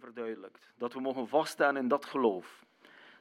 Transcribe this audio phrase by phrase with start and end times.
[0.00, 0.72] Verduidelijkt.
[0.76, 2.64] Dat we mogen vaststaan in dat geloof.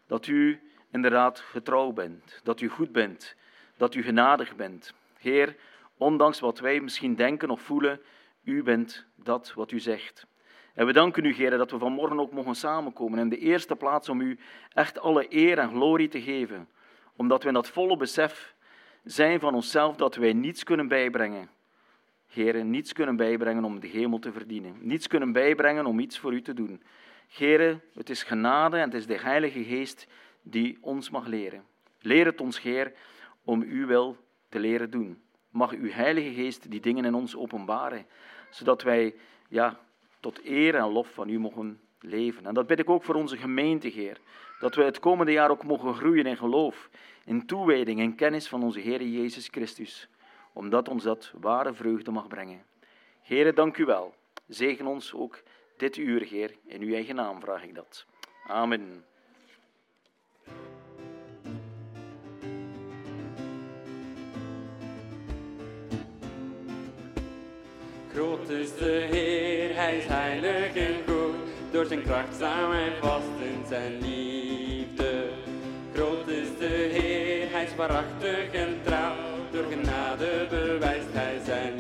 [0.08, 3.36] Dat u inderdaad getrouw bent, dat u goed bent,
[3.78, 4.94] dat u genadig bent.
[5.18, 5.56] Heer,
[5.98, 8.02] ondanks wat wij misschien denken of voelen,
[8.44, 10.28] u bent dat wat u zegt.
[10.74, 13.20] En we danken u, Heer, dat we vanmorgen ook mogen samenkomen.
[13.20, 14.40] In de eerste plaats om u
[14.74, 16.70] echt alle eer en glorie te geven.
[17.16, 18.56] Omdat we in dat volle besef
[19.04, 21.50] zijn van onszelf dat wij niets kunnen bijbrengen.
[22.28, 24.76] Heer, niets kunnen bijbrengen om de hemel te verdienen.
[24.80, 26.82] Niets kunnen bijbrengen om iets voor u te doen.
[27.28, 30.08] Heer, het is genade en het is de Heilige Geest
[30.42, 31.64] die ons mag leren.
[32.00, 32.94] Leer het ons, Heer,
[33.44, 34.18] om uw wil
[34.50, 35.22] te leren doen.
[35.50, 38.06] Mag uw Heilige Geest die dingen in ons openbaren,
[38.50, 39.16] zodat wij
[39.50, 39.80] ja,
[40.20, 42.46] tot eer en lof van u mogen leven.
[42.46, 44.18] En dat bid ik ook voor onze gemeente, Heer.
[44.60, 46.90] Dat we het komende jaar ook mogen groeien in geloof,
[47.26, 50.10] in toewijding en kennis van onze Heer Jezus Christus,
[50.58, 52.64] omdat ons dat ware vreugde mag brengen.
[53.22, 54.14] Heere, dank u wel.
[54.48, 55.44] Zegen ons ook
[55.78, 56.56] dit uur, Heer.
[56.66, 58.06] In uw eigen naam vraag ik dat.
[58.48, 59.06] Amen.
[68.14, 71.36] Groot is de Heer, Hij is heilig en goed.
[71.72, 75.30] Door zijn kracht staan vast in zijn liefde.
[75.94, 79.27] Groot is de Heer, Hij is waarachtig en trouw.
[79.58, 81.77] Door genade bewijst Hij zijn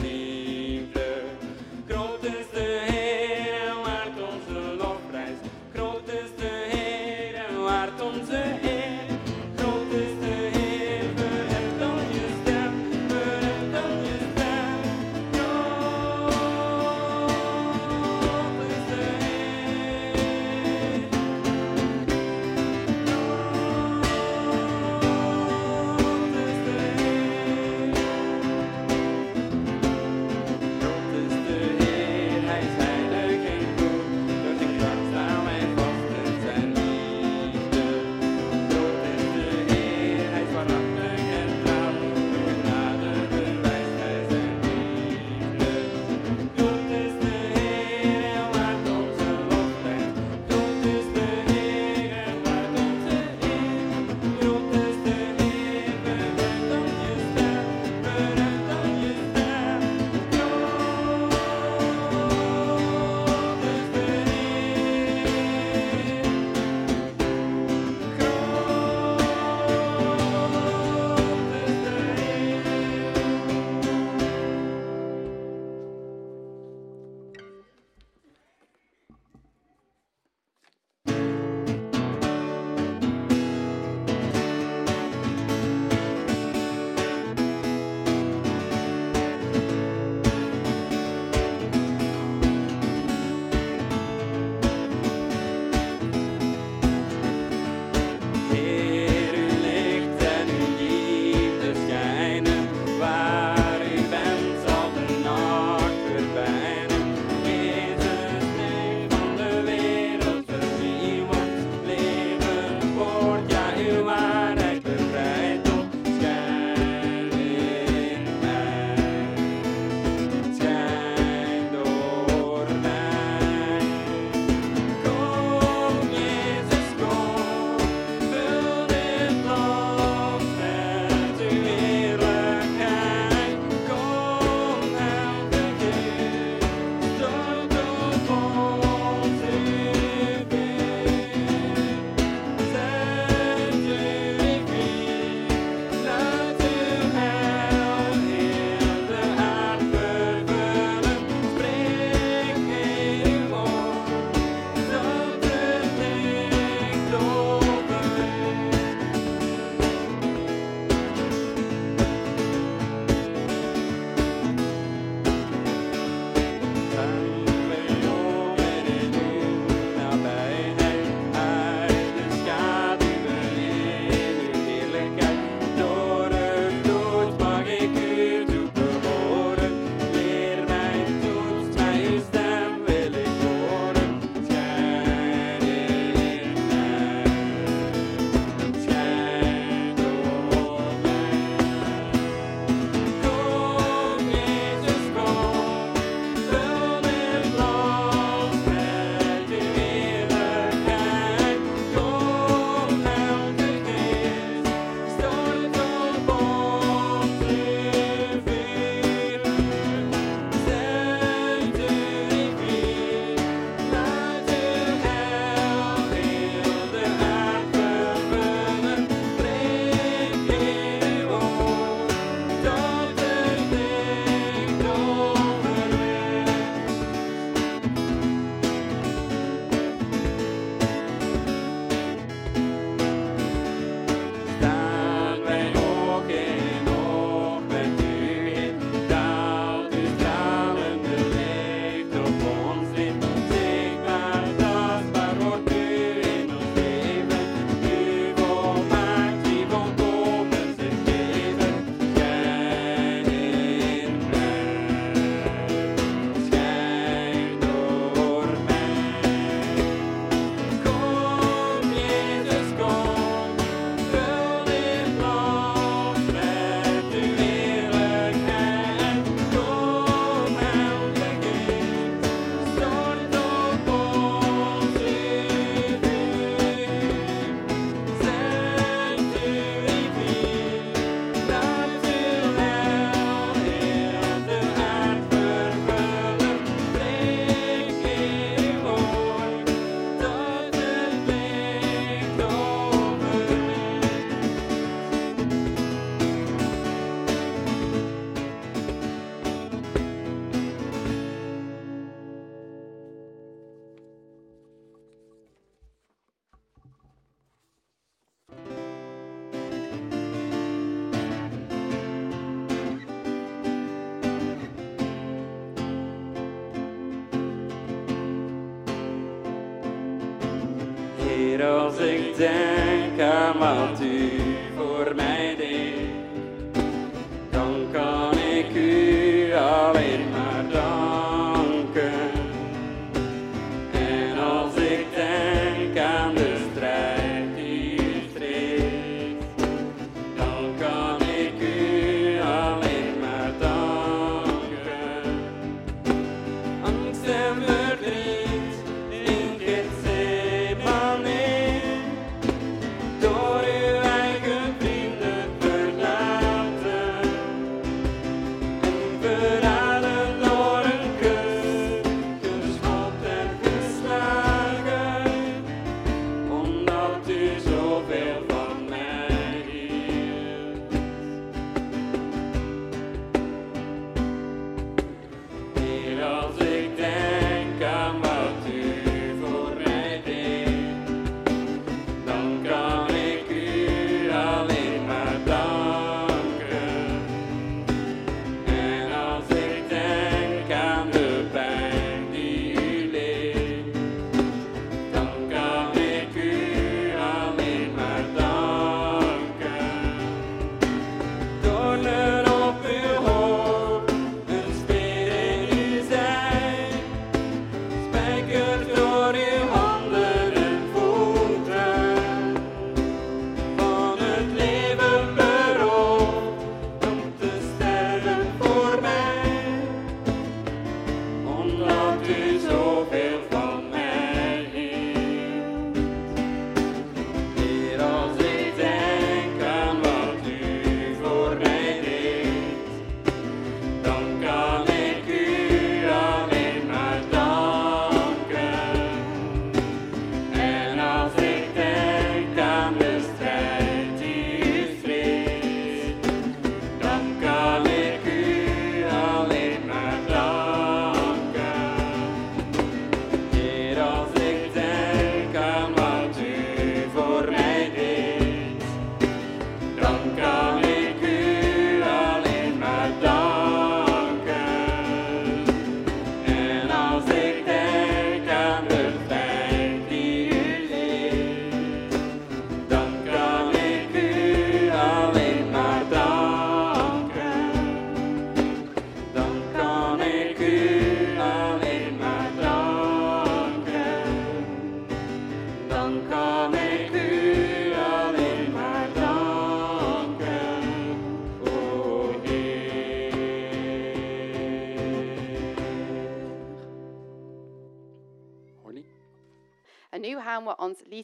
[321.57, 324.56] Heer, als ik denk aan wat u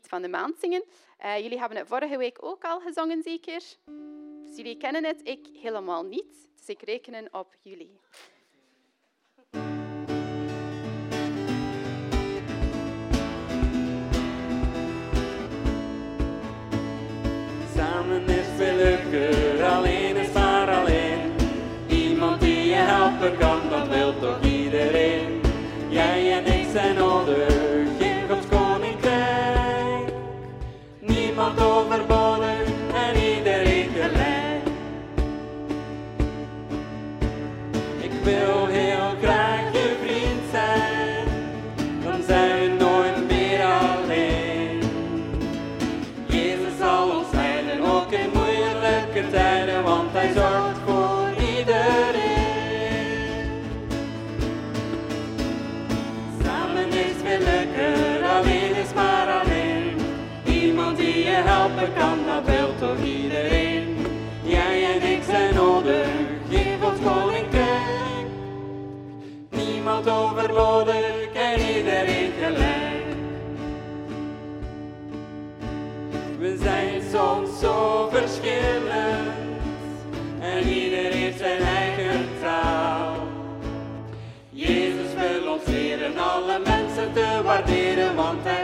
[0.02, 0.84] van de maand zingen.
[1.18, 3.62] Eh, jullie hebben het vorige week ook al gezongen, zeker?
[4.46, 6.50] Dus jullie kennen het, ik helemaal niet.
[6.58, 8.00] Dus ik reken op jullie.
[70.04, 73.06] tot overbodig en iedereen gelijk.
[76.40, 79.32] We zijn soms zo verschillend
[80.40, 83.16] en ieder heeft zijn eigen taal.
[84.50, 88.63] Jezus wil ons leren alle mensen te waarderen, want hij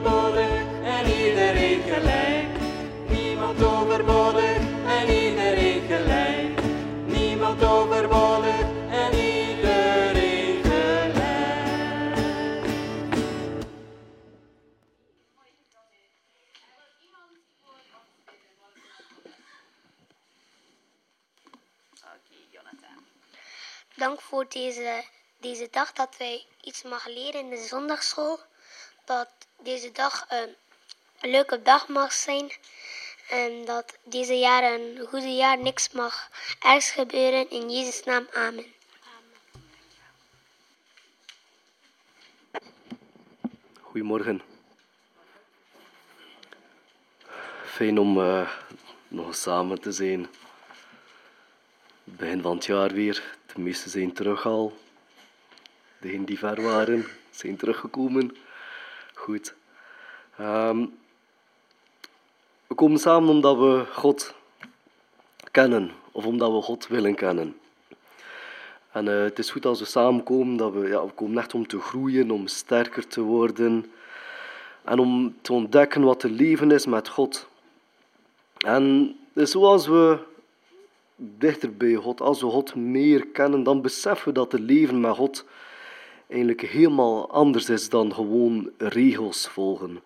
[0.00, 2.48] overbodig en iedereen gelijk.
[3.08, 6.60] Niemand overbodig en iedereen gelijk.
[7.06, 11.18] Niemand overbodig en iedereen gelijk.
[21.94, 23.04] Oké, Jonathan.
[23.96, 25.04] Dank voor deze,
[25.40, 28.40] deze dag dat wij iets mag leren in de zondagschool.
[29.10, 29.28] Dat
[29.62, 30.54] deze dag een
[31.30, 32.52] leuke dag mag zijn.
[33.28, 37.50] En dat deze jaar een goede jaar niks mag ergs gebeuren.
[37.50, 38.64] In Jezus' naam, amen.
[43.80, 44.42] Goedemorgen.
[47.64, 48.50] Fijn om uh,
[49.08, 50.26] nog samen te zijn.
[52.04, 53.36] Begin van het jaar weer.
[53.54, 54.78] De meesten zijn terug al.
[55.98, 58.36] Degenen die ver waren, zijn teruggekomen.
[60.40, 60.98] Um,
[62.66, 64.34] we komen samen omdat we God
[65.50, 67.56] kennen, of omdat we God willen kennen.
[68.92, 71.66] En uh, het is goed als we samenkomen, dat we, ja, we komen echt om
[71.66, 73.92] te groeien, om sterker te worden.
[74.84, 77.48] En om te ontdekken wat te leven is met God.
[78.58, 80.18] En zoals we
[81.16, 85.16] dichter bij God, als we God meer kennen, dan beseffen we dat het leven met
[85.16, 85.44] God
[86.30, 90.00] eigenlijk helemaal anders is dan gewoon regels volgen.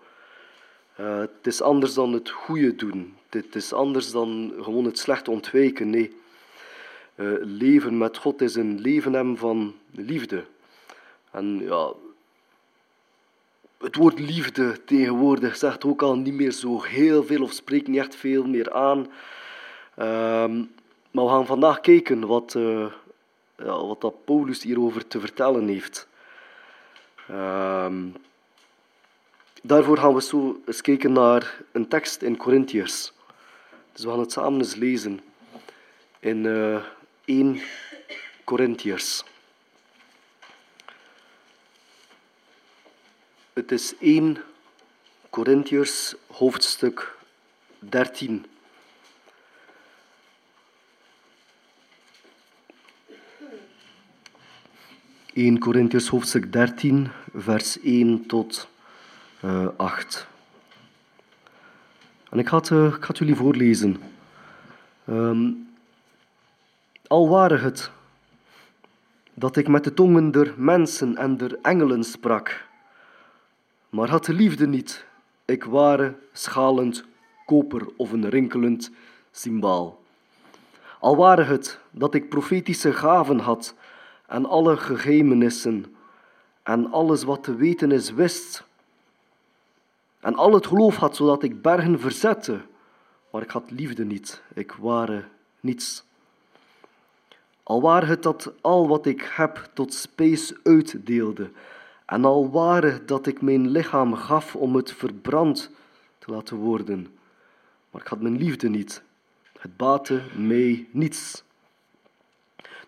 [1.01, 3.15] Uh, het is anders dan het goede doen.
[3.29, 5.91] Het is anders dan gewoon het slechte ontwijken.
[5.91, 6.17] Nee.
[7.17, 10.45] Uh, leven met God is een leven hebben van liefde.
[11.31, 11.93] En ja,
[13.79, 18.01] het woord liefde tegenwoordig zegt ook al niet meer zo heel veel of spreekt niet
[18.01, 18.99] echt veel meer aan.
[19.99, 20.65] Uh,
[21.11, 22.87] maar we gaan vandaag kijken wat, uh,
[23.57, 26.09] ja, wat dat Paulus hierover te vertellen heeft.
[27.29, 28.09] Ehm,
[29.63, 33.13] daarvoor gaan we zo eens kijken naar een tekst in Corinthiërs.
[33.93, 35.21] Dus we gaan het samen eens lezen
[36.21, 36.85] in uh,
[37.25, 37.61] 1
[38.45, 39.25] Corinthiërs.
[43.53, 44.43] Het is 1
[45.31, 47.17] Corinthiërs hoofdstuk
[47.79, 48.47] 13.
[55.35, 58.69] 1 Corinthians hoofdstuk 13, vers 1 tot
[59.45, 60.27] uh, 8.
[62.31, 63.97] En ik ga het, uh, ik ga het jullie voorlezen.
[65.09, 65.69] Um,
[67.07, 67.91] al ware het
[69.35, 72.65] dat ik met de tongen der mensen en der engelen sprak,
[73.89, 75.05] maar had de liefde niet,
[75.45, 77.05] ik ware schalend
[77.47, 78.91] koper of een rinkelend
[79.31, 80.03] symbaal.
[81.01, 83.75] Al ware het dat ik profetische gaven had
[84.35, 85.97] en alle geheimenissen
[86.63, 88.65] en alles wat te weten is wist.
[90.21, 92.61] En al het geloof had, zodat ik bergen verzette,
[93.31, 95.25] maar ik had liefde niet, ik ware
[95.61, 96.05] niets.
[97.63, 101.51] Al waar het dat al wat ik heb tot spijs uitdeelde,
[102.07, 105.71] en al ware dat ik mijn lichaam gaf om het verbrand
[106.19, 107.07] te laten worden,
[107.91, 109.03] maar ik had mijn liefde niet,
[109.59, 111.43] het baatte mij niets.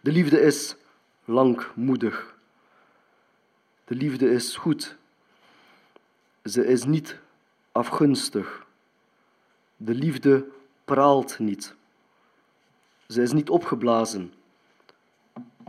[0.01, 0.77] De liefde is
[1.27, 2.35] langmoedig.
[3.85, 4.97] De liefde is goed.
[6.45, 7.19] Ze is niet
[7.73, 8.67] afgunstig.
[9.77, 10.47] De liefde
[10.85, 11.75] praalt niet.
[13.09, 14.33] Ze is niet opgeblazen.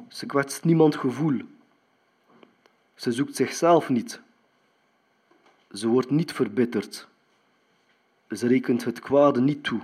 [0.08, 1.42] Ze kwetst niemand gevoel.
[2.96, 4.22] Ze zoekt zichzelf niet.
[5.74, 7.08] Ze wordt niet verbitterd.
[8.30, 9.82] Ze rekent het kwade niet toe.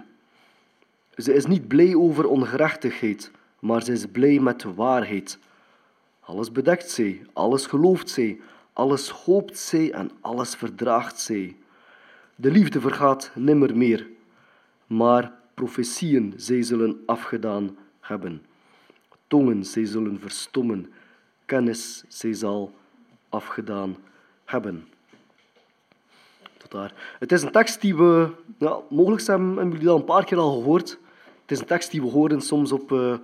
[1.18, 5.40] Ze is niet blij over ongerechtigheid, maar ze is blij met de waarheid.
[6.26, 8.40] Alles bedekt zij, alles gelooft zij,
[8.74, 11.56] alles hoopt zij en alles verdraagt zij.
[12.36, 14.08] De liefde vergaat nimmer meer,
[14.88, 18.46] maar profetieën zij zullen afgedaan hebben.
[19.28, 20.94] Tongen zij zullen verstommen,
[21.46, 22.74] kennis zij zal
[23.30, 23.96] afgedaan
[24.46, 24.88] hebben.
[26.58, 26.94] Tot daar.
[27.20, 30.54] Het is een tekst die we, ja, mogelijk hebben, jullie al een paar keer al
[30.54, 30.90] gehoord.
[31.42, 33.16] Het is een tekst die we horen soms op, uh,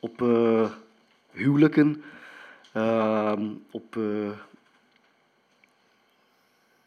[0.00, 0.70] op uh,
[1.30, 2.02] huwelijken,
[3.70, 4.30] op, uh,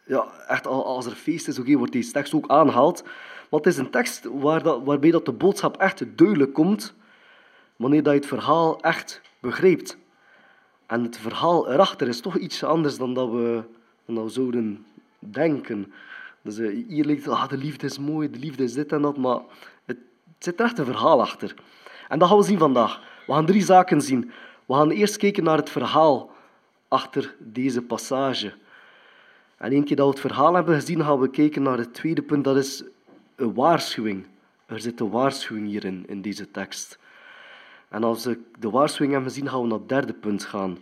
[0.06, 3.04] ja, echt als er feest is, okay, wordt deze tekst ook aangehaald.
[3.50, 6.94] Maar het is een tekst waar dat, waarbij dat de boodschap echt duidelijk komt,
[7.76, 9.98] wanneer dat je het verhaal echt begrijpt.
[10.86, 13.64] En het verhaal erachter is toch iets anders dan dat we,
[14.06, 14.86] dan zouden
[15.20, 15.94] denken.
[16.42, 19.18] Dus uh, hier lijkt ah, de liefde is mooi, de liefde is dit en dat,
[19.18, 19.40] maar
[19.86, 21.54] het, het zit er echt een verhaal achter.
[22.08, 23.02] En dat gaan we zien vandaag.
[23.28, 24.32] We gaan drie zaken zien.
[24.70, 26.32] We gaan eerst kijken naar het verhaal
[26.88, 28.54] achter deze passage.
[29.58, 32.22] En een keer dat we het verhaal hebben gezien, gaan we kijken naar het tweede
[32.22, 32.84] punt, dat is
[33.36, 34.26] een waarschuwing.
[34.66, 37.00] Er zit een waarschuwing hierin, in deze tekst.
[37.88, 40.78] En als we de waarschuwing hebben gezien, gaan we naar het derde punt gaan,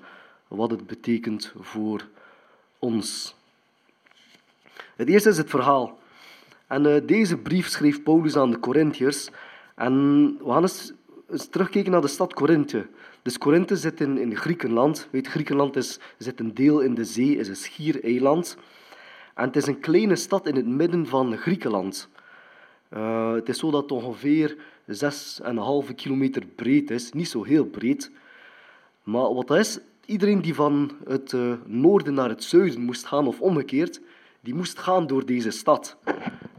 [0.48, 2.08] wat het betekent voor
[2.80, 3.36] ons.
[4.96, 6.00] Het eerste is het verhaal.
[6.68, 9.30] En uh, deze brief schreef Paulus aan de Corinthiërs.
[9.76, 9.94] En
[10.38, 10.92] we gaan eens,
[11.30, 12.88] eens terugkijken naar de stad Korinthe.
[13.28, 15.08] Dus Korinthe zit in, in Griekenland.
[15.12, 18.58] Weet, Griekenland is, zit een deel in de zee, is een schiereiland.
[19.34, 22.10] En het is een kleine stad in het midden van Griekenland.
[22.94, 24.58] Uh, het is zo dat het ongeveer
[25.88, 27.12] 6,5 kilometer breed is.
[27.12, 28.12] Niet zo heel breed.
[29.04, 33.28] Maar wat dat is, iedereen die van het uh, noorden naar het zuiden moest gaan
[33.28, 34.02] of omgekeerd,
[34.40, 35.98] die moest gaan door deze stad.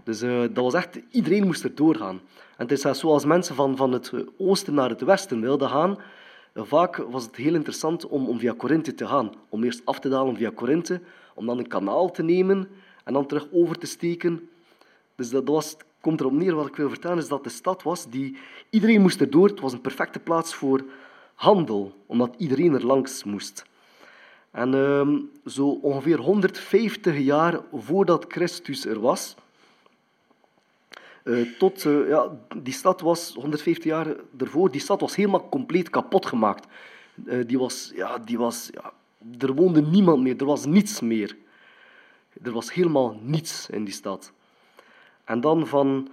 [0.05, 2.21] Dus uh, dat was echt, iedereen moest er doorgaan.
[2.57, 5.99] En het is zoals mensen van, van het oosten naar het westen wilden gaan,
[6.55, 9.33] vaak was het heel interessant om, om via Korinthe te gaan.
[9.49, 11.01] Om eerst af te dalen via Korinthe,
[11.35, 12.69] om dan een kanaal te nemen
[13.05, 14.49] en dan terug over te steken.
[15.15, 18.11] Dus dat, was, komt erop neer, wat ik wil vertellen, is dat de stad was
[18.11, 18.37] die...
[18.71, 19.49] Iedereen moest erdoor.
[19.49, 20.85] Het was een perfecte plaats voor
[21.35, 23.65] handel, omdat iedereen er langs moest.
[24.51, 29.35] En ehm, zo ongeveer 150 jaar voordat Christus er was,
[31.59, 34.07] tot, uh, ja, die stad was 150 jaar
[34.39, 36.67] ervoor, die stad was helemaal compleet kapot gemaakt.
[37.25, 38.93] Uh, die was, ja, die was, ja,
[39.39, 41.37] er woonde niemand meer, er was niets meer.
[42.43, 44.33] Er was helemaal niets in die stad.
[45.25, 46.09] En dan van,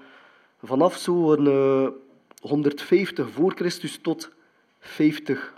[0.63, 1.48] vanaf zo'n
[2.41, 4.32] 150 voor Christus tot
[4.80, 5.54] 50,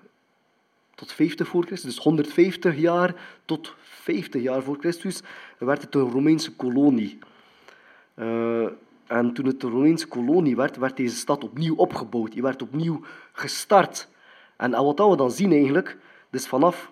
[0.96, 5.22] tot 50 voor Christus, dus 150 jaar tot 50 jaar voor Christus,
[5.58, 7.18] werd het een Romeinse kolonie.
[9.08, 12.32] En toen het een Romeinse kolonie werd, werd deze stad opnieuw opgebouwd.
[12.32, 14.08] Die werd opnieuw gestart.
[14.56, 15.98] En wat we dan zien eigenlijk,
[16.30, 16.92] dus vanaf,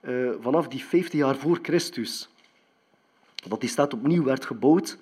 [0.00, 2.28] uh, vanaf die 50 jaar voor Christus,
[3.48, 4.98] dat die stad opnieuw werd gebouwd,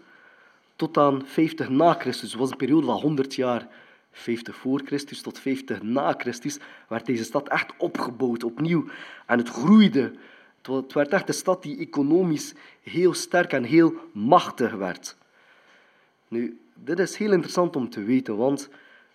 [0.76, 2.30] tot aan 50 na Christus.
[2.30, 3.68] Dat was een periode van 100 jaar.
[4.12, 8.84] 50 voor Christus tot 50 na Christus werd deze stad echt opgebouwd opnieuw.
[9.26, 10.12] En het groeide.
[10.62, 15.16] Het werd echt een stad die economisch heel sterk en heel machtig werd.
[16.32, 18.68] Nu, dit is heel interessant om te weten, want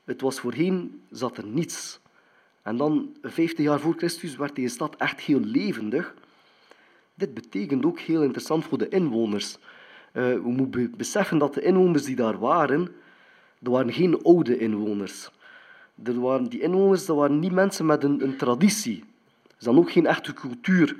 [0.05, 1.99] het was voorheen zat er niets.
[2.61, 6.13] En dan, 50 jaar voor Christus, werd deze stad echt heel levendig.
[7.13, 9.57] Dit betekent ook heel interessant voor de inwoners.
[9.57, 9.61] Uh,
[10.13, 12.87] we moeten beseffen dat de inwoners die daar waren,
[13.59, 15.31] dat waren geen oude inwoners.
[16.03, 19.03] Er waren, die inwoners dat waren niet mensen met een, een traditie.
[19.57, 20.95] Ze hadden ook geen echte cultuur.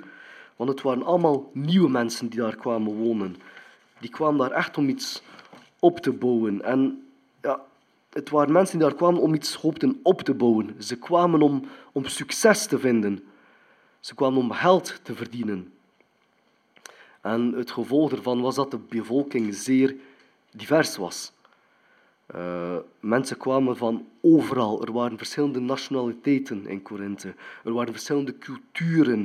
[0.56, 3.36] Want het waren allemaal nieuwe mensen die daar kwamen wonen.
[4.00, 5.22] Die kwamen daar echt om iets
[5.78, 6.62] op te bouwen.
[6.62, 7.08] En
[7.42, 7.60] ja,
[8.12, 10.74] het waren mensen die daar kwamen om iets hoopten op te bouwen.
[10.78, 13.24] Ze kwamen om, om succes te vinden.
[14.00, 15.72] Ze kwamen om geld te verdienen.
[17.20, 19.96] En het gevolg daarvan was dat de bevolking zeer
[20.50, 21.32] divers was.
[22.34, 24.82] Uh, mensen kwamen van overal.
[24.82, 27.34] Er waren verschillende nationaliteiten in Korinthe.
[27.64, 29.20] Er waren verschillende culturen.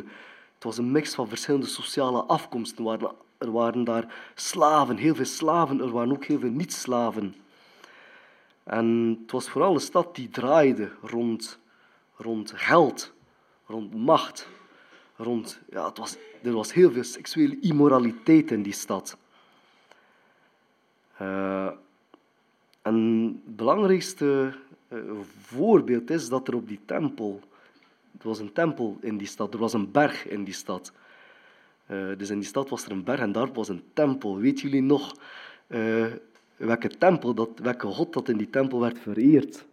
[0.53, 2.77] Het was een mix van verschillende sociale afkomsten.
[2.77, 5.82] Er waren er waren daar slaven, heel veel slaven.
[5.82, 7.36] Er waren ook heel veel niet-slaven.
[8.63, 11.60] En het was vooral een stad die draaide rond,
[12.15, 13.13] rond geld,
[13.65, 14.47] rond macht.
[15.15, 19.17] Rond, ja, het was, er was heel veel seksuele immoraliteit in die stad.
[21.21, 21.69] Uh,
[22.82, 24.53] en het belangrijkste
[24.88, 24.99] uh,
[25.41, 27.41] voorbeeld is dat er op die tempel,
[28.19, 30.91] er was een tempel in die stad, er was een berg in die stad.
[31.87, 34.37] Uh, dus in die stad was er een berg en daar was een tempel.
[34.37, 35.15] Weet jullie nog
[35.67, 36.05] uh,
[36.55, 39.65] welke tempel, dat, welke god dat in die tempel werd vereerd?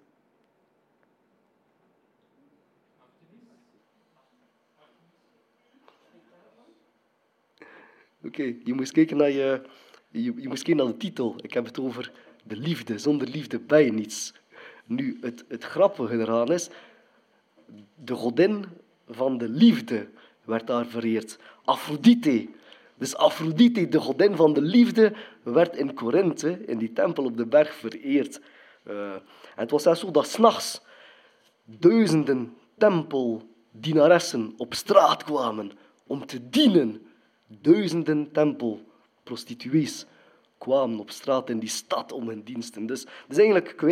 [8.24, 9.62] Oké, je moest kijken naar je,
[10.08, 11.34] je, je kijken naar de titel.
[11.42, 12.12] Ik heb het over
[12.44, 12.98] de liefde.
[12.98, 14.32] Zonder liefde je niets.
[14.84, 16.68] Nu, het, het grappige eraan is,
[17.94, 18.64] de godin
[19.08, 20.08] van de liefde
[20.50, 21.38] werd daar vereerd.
[21.64, 22.48] Aphrodite.
[22.94, 27.46] Dus Aphrodite, de godin van de liefde, werd in Korinthe, in die tempel op de
[27.46, 28.40] berg, vereerd.
[28.84, 29.22] En
[29.54, 30.80] het was zelfs zo dat s'nachts
[31.64, 35.72] duizenden tempeldienaressen op straat kwamen
[36.06, 37.06] om te dienen.
[37.46, 40.06] Duizenden tempelprostituees
[40.58, 42.86] kwamen op straat in die stad om hun diensten.
[42.86, 43.88] Dus, dus eigenlijk, kun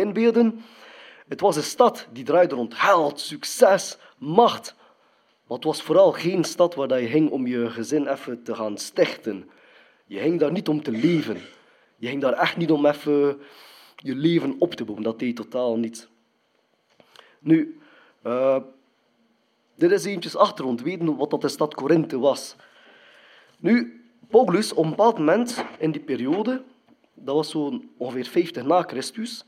[1.27, 4.75] het was een stad die draaide rond geld, succes, macht.
[5.49, 8.77] Maar het was vooral geen stad waar je ging om je gezin even te gaan
[8.77, 9.49] stichten.
[10.05, 11.41] Je ging daar niet om te leven.
[11.95, 13.41] Je ging daar echt niet om even
[13.95, 15.03] je leven op te bouwen.
[15.03, 16.09] Dat deed totaal niet.
[17.39, 17.79] Nu,
[18.23, 18.57] uh,
[19.75, 20.81] dit is eentjes achtergrond.
[20.81, 22.55] Weten wat dat de stad Korinthe was.
[23.59, 26.63] Nu, Paulus, op een bepaald moment in die periode,
[27.13, 29.45] dat was zo ongeveer 50 na Christus,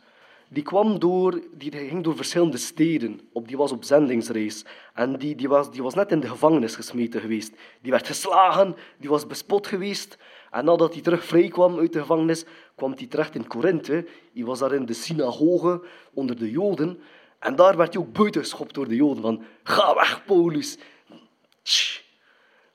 [0.53, 3.21] die, kwam door, die ging door verschillende steden.
[3.31, 4.65] Op, die was op zendingsreis.
[4.93, 7.53] En die, die, was, die was net in de gevangenis gesmeten geweest.
[7.81, 10.17] Die werd geslagen, die was bespot geweest.
[10.49, 14.07] En nadat hij terug vrij kwam uit de gevangenis, kwam hij terecht in Korinthe.
[14.33, 15.81] Hij was daar in de synagoge
[16.13, 16.99] onder de Joden.
[17.39, 19.21] En daar werd hij ook buiten geschopt door de Joden.
[19.21, 20.77] Van, ga weg, Paulus.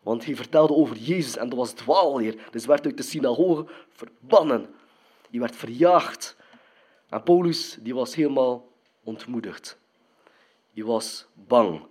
[0.02, 2.34] Want hij vertelde over Jezus en dat was dwaalleer.
[2.50, 4.66] Dus werd uit de synagoge verbannen.
[5.30, 6.36] Die werd verjaagd.
[7.08, 8.68] En Paulus die was helemaal
[9.02, 9.78] ontmoedigd.
[10.72, 11.86] Die was bang.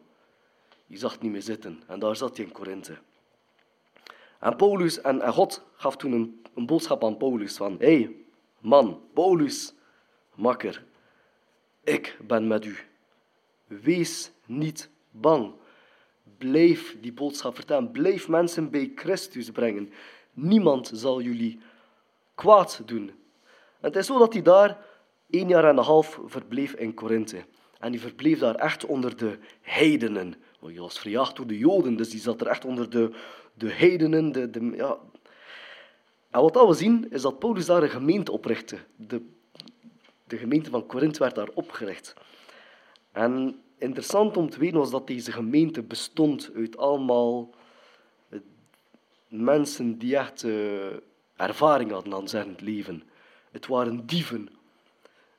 [0.87, 1.83] Die zag het niet meer zitten.
[1.87, 2.97] En daar zat hij in Korinthe.
[4.39, 7.75] En Paulus en, en God gaf toen een, een boodschap aan Paulus van...
[7.79, 8.15] Hé, hey,
[8.59, 9.73] man, Paulus,
[10.35, 10.85] makker,
[11.83, 12.77] ik ben met u.
[13.67, 15.53] Wees niet bang.
[16.37, 17.91] Blijf die boodschap vertellen.
[17.91, 19.93] Blijf mensen bij Christus brengen.
[20.33, 21.59] Niemand zal jullie
[22.35, 23.07] kwaad doen.
[23.79, 24.85] En het is zo dat hij daar
[25.29, 27.45] één jaar en een half verbleef in Korinthe.
[27.79, 30.35] En hij verbleef daar echt onder de heidenen.
[30.59, 33.11] Hij was verjaagd door de Joden, dus die zat er echt onder de,
[33.53, 34.31] de heidenen.
[34.31, 34.97] De, de, ja.
[36.29, 38.77] En wat we zien, is dat Paulus daar een gemeente oprichtte.
[38.95, 39.21] De,
[40.27, 42.13] de gemeente van Korinthe werd daar opgericht.
[43.11, 47.49] En interessant om te weten was dat deze gemeente bestond uit allemaal
[48.29, 48.39] eh,
[49.27, 50.85] mensen die echt uh,
[51.35, 53.03] ervaring hadden aan zijn leven.
[53.51, 54.49] Het waren dieven.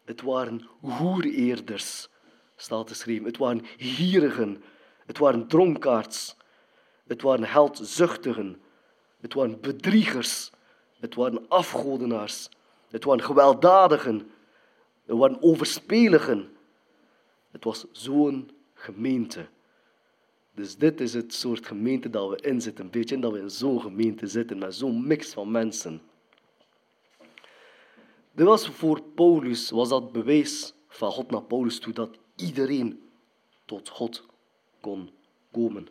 [0.07, 2.09] Het waren hoereerders,
[2.57, 3.25] staat geschreven.
[3.25, 4.63] Het waren gierigen.
[5.07, 6.37] Het waren dronkaards.
[7.07, 8.61] Het waren heldzuchtigen.
[9.21, 10.51] Het waren bedriegers.
[11.01, 12.49] Het waren afgodenaars.
[12.91, 14.31] Het waren gewelddadigen.
[15.05, 16.57] Het waren overspeligen.
[17.51, 19.47] Het was zo'n gemeente.
[20.55, 22.85] Dus dit is het soort gemeente dat we in zitten.
[22.85, 26.01] Een beetje dat we in zo'n gemeente zitten met zo'n mix van mensen.
[28.37, 33.01] Dit was voor Paulus was dat bewijs van God naar Paulus toe dat iedereen
[33.65, 34.27] tot God
[34.81, 35.11] kon
[35.53, 35.89] komen.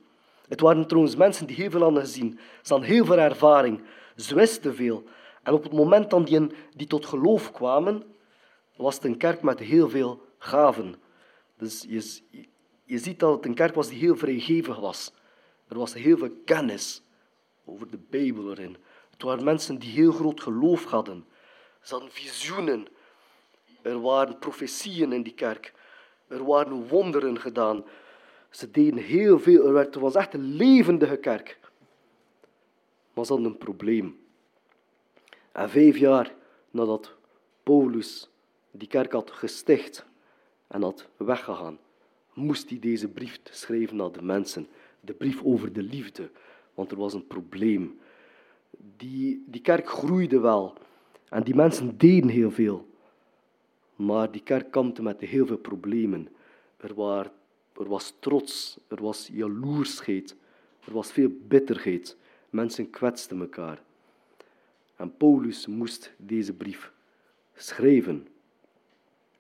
[0.47, 2.39] Het waren trouwens mensen die heel veel hadden gezien.
[2.62, 3.84] Ze hadden heel veel ervaring.
[4.15, 5.03] Ze wisten veel.
[5.43, 8.03] En op het moment dat die, die tot geloof kwamen,
[8.75, 10.95] was het een kerk met heel veel gaven.
[11.58, 12.21] Dus je,
[12.84, 15.13] je ziet dat het een kerk was die heel vrijgevig was.
[15.67, 17.01] Er was heel veel kennis
[17.65, 18.77] over de Bijbel erin.
[19.12, 21.25] Het waren mensen die heel groot geloof hadden.
[21.86, 22.88] Ze hadden visioenen.
[23.82, 25.74] Er waren profetieën in die kerk.
[26.28, 27.84] Er waren wonderen gedaan.
[28.50, 29.65] Ze deden heel veel.
[29.65, 31.60] Er werd, was echt een levendige kerk.
[33.13, 34.19] Maar ze hadden een probleem.
[35.52, 36.34] En vijf jaar
[36.71, 37.15] nadat
[37.63, 38.30] Paulus
[38.71, 40.06] die kerk had gesticht
[40.67, 41.80] en had weggegaan,
[42.34, 44.67] moest hij deze brief schrijven naar de mensen.
[45.00, 46.30] De brief over de liefde,
[46.74, 48.00] want er was een probleem.
[48.98, 50.78] Die, die kerk groeide wel
[51.36, 52.88] en die mensen deden heel veel.
[53.95, 56.28] Maar die kerk kampte met heel veel problemen.
[56.78, 57.00] Er,
[57.74, 60.36] er was trots, er was jaloersheid,
[60.86, 62.17] er was veel bitterheid.
[62.50, 63.82] Mensen kwetsten elkaar.
[64.95, 66.91] En Paulus moest deze brief
[67.54, 68.28] schrijven.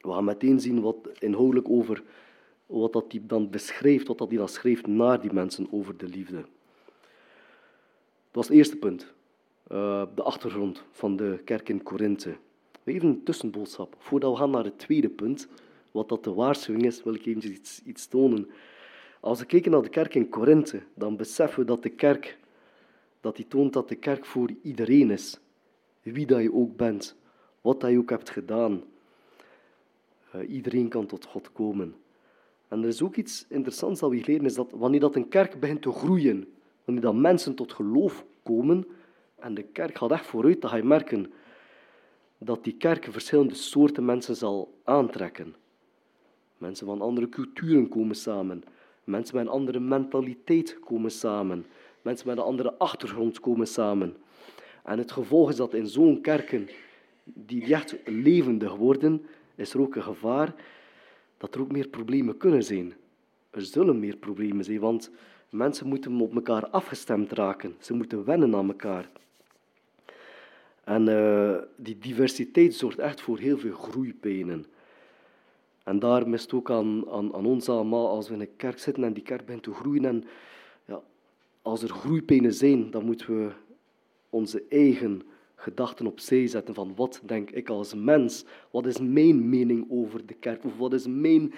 [0.01, 2.03] We gaan meteen zien wat inhoudelijk over
[2.65, 6.07] wat dat hij dan beschrijft, wat dat hij dan schreef naar die mensen over de
[6.07, 6.41] liefde.
[6.41, 6.45] Dat
[8.31, 9.13] was het eerste punt.
[9.71, 12.35] Uh, de achtergrond van de kerk in Korinthe.
[12.83, 13.95] Even een tussenboodschap.
[13.99, 15.47] Voordat we gaan naar het tweede punt,
[15.91, 18.49] wat dat de waarschuwing is, wil ik even iets, iets tonen.
[19.19, 22.37] Als we kijken naar de kerk in Korinthe, dan beseffen we dat de kerk,
[23.21, 25.39] dat die toont dat de kerk voor iedereen is.
[26.01, 27.15] Wie dat je ook bent,
[27.61, 28.83] wat dat je ook hebt gedaan.
[30.35, 31.95] Uh, iedereen kan tot God komen.
[32.67, 35.59] En er is ook iets interessants dat we leren, is dat wanneer dat een kerk
[35.59, 36.47] begint te groeien,
[36.83, 38.85] wanneer dat mensen tot geloof komen,
[39.45, 41.33] en de kerk gaat echt vooruit, dan ga je merken
[42.37, 45.55] dat die kerk verschillende soorten mensen zal aantrekken.
[46.57, 48.63] Mensen van andere culturen komen samen.
[49.03, 51.65] Mensen met een andere mentaliteit komen samen.
[52.01, 54.15] Mensen met een andere achtergrond komen samen.
[54.83, 56.69] En het gevolg is dat in zo'n kerken,
[57.23, 60.55] die echt levendig worden, is er ook een gevaar
[61.37, 62.93] dat er ook meer problemen kunnen zijn.
[63.49, 65.11] Er zullen meer problemen zijn, want
[65.49, 67.75] mensen moeten op elkaar afgestemd raken.
[67.79, 69.09] Ze moeten wennen aan elkaar.
[70.85, 74.65] En uh, die diversiteit zorgt echt voor heel veel groeipijnen.
[75.83, 79.03] En daar mist ook aan, aan, aan, ons allemaal, als we in een kerk zitten
[79.03, 80.05] en die kerk begint te groeien.
[80.05, 80.23] En
[80.85, 81.01] ja,
[81.61, 83.51] als er groeipijnen zijn, dan moeten we
[84.29, 85.21] onze eigen
[85.55, 90.33] gedachten opzij zetten van wat denk ik als mens, wat is mijn mening over de
[90.33, 91.53] kerk, of wat is mijn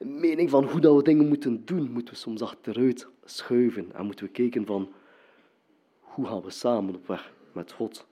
[0.00, 4.24] mening van hoe dat we dingen moeten doen, moeten we soms achteruit schuiven en moeten
[4.24, 4.92] we kijken van
[6.00, 8.06] hoe gaan we samen op weg met God.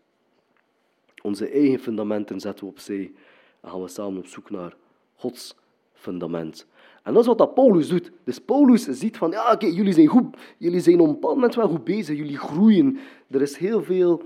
[1.27, 3.13] Onze eigen fundamenten zetten we opzij
[3.61, 4.77] en gaan we samen op zoek naar
[5.15, 5.57] Gods
[5.93, 6.67] fundament.
[7.03, 8.11] En dat is wat dat Paulus doet.
[8.25, 11.55] Dus Paulus ziet van, ja oké, jullie zijn goed, jullie zijn op een bepaald moment
[11.55, 12.99] wel goed bezig, jullie groeien.
[13.31, 14.23] Er is heel veel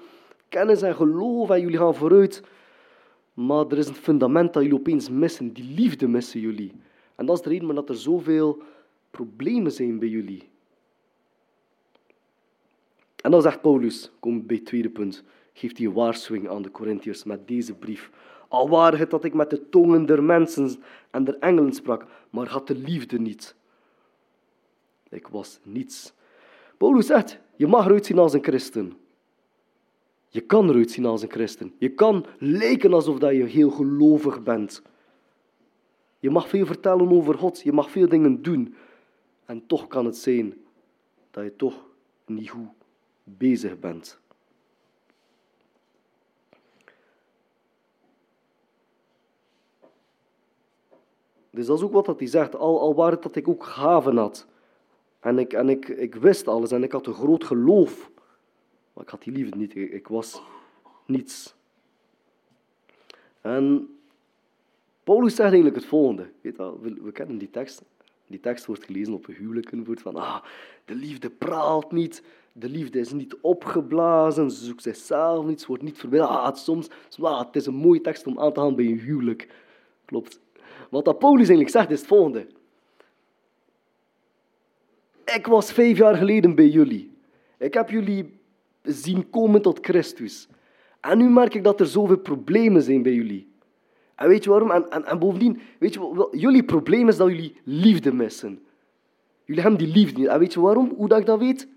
[0.49, 2.43] kennis en geloof en jullie gaan vooruit.
[3.35, 6.73] Maar er is een fundament dat jullie opeens missen, die liefde missen jullie.
[7.15, 8.63] En dat is de reden dat er zoveel
[9.11, 10.49] problemen zijn bij jullie.
[13.23, 15.25] En dan zegt Paulus, kom bij het tweede punt,
[15.59, 18.11] geeft hij waarschuwing aan de Corinthiërs met deze brief.
[18.49, 22.67] Al het dat ik met de tongen der mensen en der engelen sprak, maar had
[22.67, 23.55] de liefde niet.
[25.09, 26.13] Ik was niets.
[26.77, 28.97] Paulus zegt, je mag eruit zien als een christen.
[30.29, 31.75] Je kan eruit zien als een christen.
[31.79, 34.83] Je kan lijken alsof dat je heel gelovig bent.
[36.19, 37.61] Je mag veel vertellen over God.
[37.61, 38.75] Je mag veel dingen doen.
[39.45, 40.55] En toch kan het zijn
[41.31, 41.85] dat je toch
[42.27, 42.69] niet goed
[43.25, 44.21] bezig bent.
[51.59, 52.57] Dus dat is ook wat hij zegt.
[52.57, 54.47] Al, al het dat ik ook gaven had.
[55.21, 58.11] En, ik, en ik, ik wist alles en ik had een groot geloof.
[58.93, 59.77] Maar ik had die liefde niet.
[59.77, 60.43] Ik, was
[61.07, 61.55] niets.
[63.41, 63.89] En
[65.05, 66.31] Paulus zegt eigenlijk het volgende.
[66.41, 67.83] Weet we, kennen die tekst.
[68.27, 69.85] Die tekst wordt gelezen op een huwelijken.
[69.85, 70.45] Wordt van, ah,
[70.85, 72.23] de liefde praalt niet.
[72.53, 74.51] De liefde is niet opgeblazen.
[74.51, 75.61] Ze zoekt zichzelf niet.
[75.61, 76.29] Ze wordt niet verbinden.
[76.29, 76.89] Ah, soms,
[77.21, 79.49] ah, het is een mooie tekst om aan te gaan bij een huwelijk.
[80.05, 80.41] Klopt.
[80.89, 82.47] Wat dat Paulus eigenlijk zegt is het volgende.
[85.25, 87.11] Ik was vijf jaar geleden bij jullie.
[87.59, 88.39] Ik heb jullie
[88.83, 90.49] zien komen tot Christus.
[91.01, 93.49] En nu merk ik dat er zoveel problemen zijn bij jullie.
[94.15, 94.71] En weet je waarom?
[94.71, 98.63] En, en, en bovendien, weet je wat, jullie probleem is dat jullie liefde missen.
[99.45, 100.29] Jullie hebben die liefde niet.
[100.29, 100.93] En weet je waarom?
[100.97, 101.69] Hoe dat ik dat weet?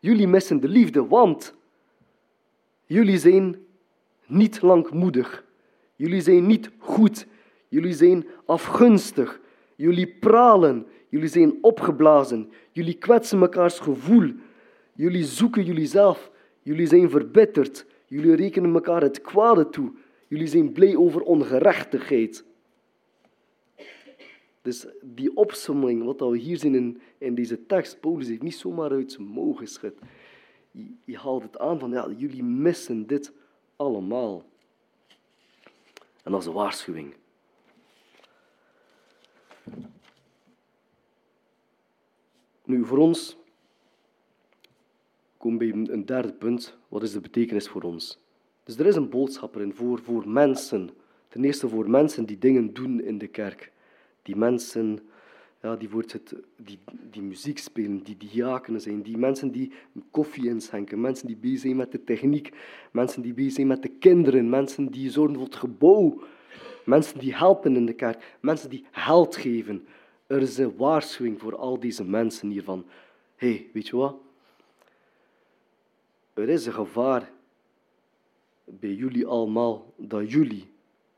[0.00, 1.54] Jullie missen de liefde, want
[2.86, 3.56] jullie zijn
[4.26, 5.44] niet langmoedig.
[5.96, 7.26] Jullie zijn niet goed.
[7.72, 9.40] Jullie zijn afgunstig.
[9.76, 10.86] Jullie pralen.
[11.08, 12.50] Jullie zijn opgeblazen.
[12.72, 14.32] Jullie kwetsen mekaars gevoel.
[14.94, 16.30] Jullie zoeken jullie zelf.
[16.62, 17.86] Jullie zijn verbitterd.
[18.06, 19.92] Jullie rekenen elkaar het kwade toe.
[20.28, 22.44] Jullie zijn blij over ongerechtigheid.
[24.62, 28.90] Dus die opsomming, wat we hier zien in, in deze tekst, Paulus heeft niet zomaar
[28.90, 29.94] uit zijn mouw geschud.
[31.04, 33.32] Je haalt het aan van, ja, jullie missen dit
[33.76, 34.44] allemaal.
[36.22, 37.14] En dat is een waarschuwing.
[42.64, 43.36] Nu, voor ons
[45.36, 46.76] komen bij een derde punt.
[46.88, 48.18] Wat is de betekenis voor ons?
[48.64, 50.90] Dus er is een boodschap erin voor, voor mensen.
[51.28, 53.72] Ten eerste voor mensen die dingen doen in de kerk.
[54.22, 55.00] Die mensen
[55.62, 56.78] ja, die, wordt het, die,
[57.10, 59.72] die muziek spelen, die diakenen zijn, die mensen die
[60.10, 62.52] koffie inschenken, mensen die bezig zijn met de techniek,
[62.90, 66.22] mensen die bezig zijn met de kinderen, mensen die zorgen voor het gebouw,
[66.84, 69.86] mensen die helpen in de kerk, mensen die geld geven.
[70.26, 72.86] Er is een waarschuwing voor al deze mensen hiervan.
[73.36, 74.16] Hé, hey, weet je wat?
[76.34, 77.30] Er is een gevaar
[78.64, 80.70] bij jullie allemaal dat jullie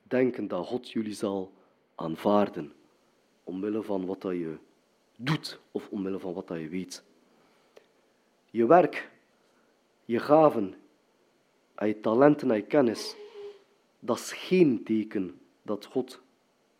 [0.03, 1.53] denken dat God jullie zal
[1.95, 2.73] aanvaarden.
[3.45, 4.57] Omwille van wat dat je
[5.17, 7.05] doet of omwille van wat dat je weet.
[8.51, 9.11] Je werk,
[10.05, 10.75] je gaven,
[11.79, 13.17] je talenten en je kennis,
[13.99, 16.21] dat is geen teken dat God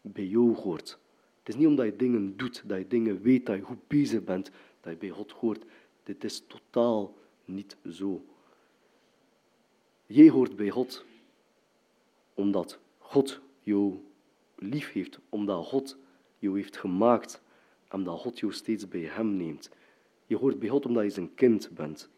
[0.01, 0.99] bij jou hoort.
[1.39, 4.25] Het is niet omdat je dingen doet, dat je dingen weet, dat je goed bezig
[4.25, 5.65] bent, dat je bij God hoort.
[6.03, 8.25] Dit is totaal niet zo.
[10.07, 11.05] Jij hoort bij God
[12.35, 13.99] omdat God jou
[14.55, 15.97] lief heeft, omdat God
[16.39, 17.41] jou heeft gemaakt
[17.89, 19.71] en omdat God jou steeds bij hem neemt.
[20.27, 22.09] Je hoort bij God omdat je zijn kind bent.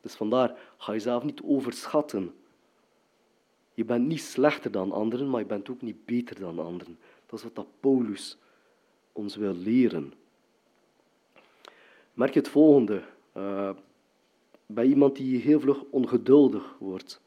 [0.00, 2.34] Dus vandaar, ga jezelf niet overschatten.
[3.76, 6.98] Je bent niet slechter dan anderen, maar je bent ook niet beter dan anderen.
[7.26, 8.38] Dat is wat dat Paulus
[9.12, 10.12] ons wil leren.
[12.14, 13.02] Merk je het volgende.
[13.36, 13.70] Uh,
[14.66, 17.20] bij iemand die heel vlug ongeduldig wordt.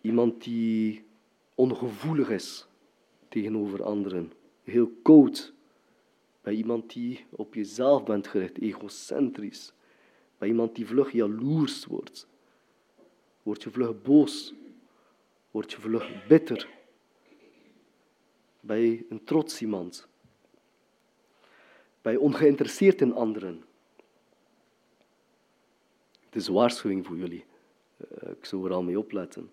[0.00, 1.04] Iemand die
[1.54, 2.66] ongevoelig is
[3.28, 4.32] tegenover anderen.
[4.62, 5.52] Heel koud.
[6.40, 9.72] Bij iemand die op jezelf bent gericht, egocentrisch.
[10.38, 12.26] Bij iemand die vlug jaloers wordt.
[13.42, 14.54] Word je vlug boos.
[15.54, 16.68] Word je vlug bitter.
[18.60, 20.08] Bij een trots iemand.
[22.02, 23.64] Bij ongeïnteresseerd in anderen.
[26.24, 27.44] Het is een waarschuwing voor jullie.
[27.96, 29.50] Eh, ik zou er al mee opletten.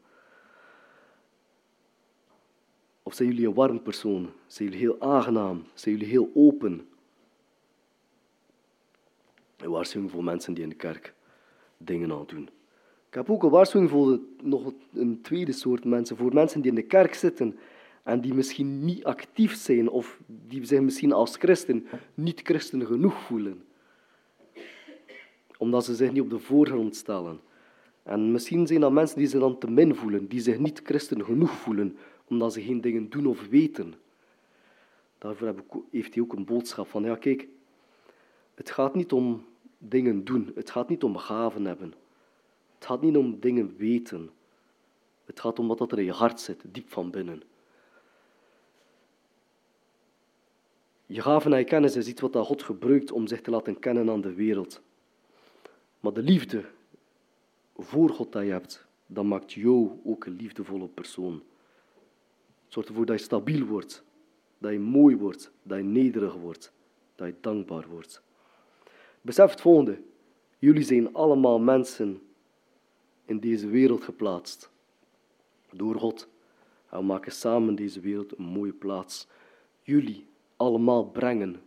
[3.04, 4.34] Of zijn jullie een warm persoon?
[4.48, 5.66] Zijn jullie heel aangenaam?
[5.74, 6.90] Zijn jullie heel open?
[9.58, 11.14] Een waarschuwing voor mensen die in de kerk
[11.78, 12.50] dingen aan doen.
[13.12, 16.18] Ik heb ook een waarschuwing voor nog een tweede soort mensen.
[16.18, 17.58] Voor mensen die in de kerk zitten
[18.04, 23.22] en die misschien niet actief zijn of die zich misschien als christen niet christen genoeg
[23.22, 23.64] voelen.
[25.58, 27.40] Omdat ze zich niet op de voorgrond stellen.
[28.04, 31.26] En misschien zijn dat mensen die zich dan te min voelen, die zich niet christen
[31.26, 31.98] genoeg voelen,
[32.28, 33.94] omdat ze geen dingen doen of weten.
[35.18, 35.56] Daarvoor
[35.92, 37.48] heeft hij ook een boodschap van, ja kijk,
[38.56, 39.46] het gaat niet om
[39.78, 41.94] dingen doen, het gaat niet om gaven hebben.
[42.82, 44.30] Het gaat niet om dingen weten.
[45.26, 47.44] Het gaat om wat er in je hart zit, diep van binnen.
[51.06, 54.10] Je gaven en je kennis is iets wat God gebruikt om zich te laten kennen
[54.10, 54.82] aan de wereld.
[56.00, 56.66] Maar de liefde
[57.78, 61.34] voor God dat je hebt, dat maakt jou ook een liefdevolle persoon.
[62.64, 64.04] Het zorgt ervoor dat je stabiel wordt,
[64.58, 66.74] dat je mooi wordt, dat je nederig wordt,
[67.16, 68.22] dat je dankbaar wordt.
[69.22, 70.02] Besef het volgende.
[70.60, 72.22] Jullie zijn allemaal mensen
[73.32, 74.72] in deze wereld geplaatst.
[75.72, 76.30] Door God.
[76.90, 79.28] En we maken samen deze wereld een mooie plaats.
[79.82, 81.62] Jullie allemaal brengen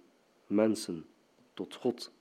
[0.47, 1.05] mensen
[1.55, 2.13] tot God.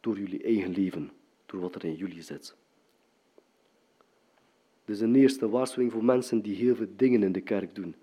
[0.00, 1.10] Door jullie eigen leven,
[1.46, 2.56] door wat er in jullie zit.
[4.84, 7.94] Dus een eerste waarschuwing voor mensen die heel veel dingen in de kerk doen.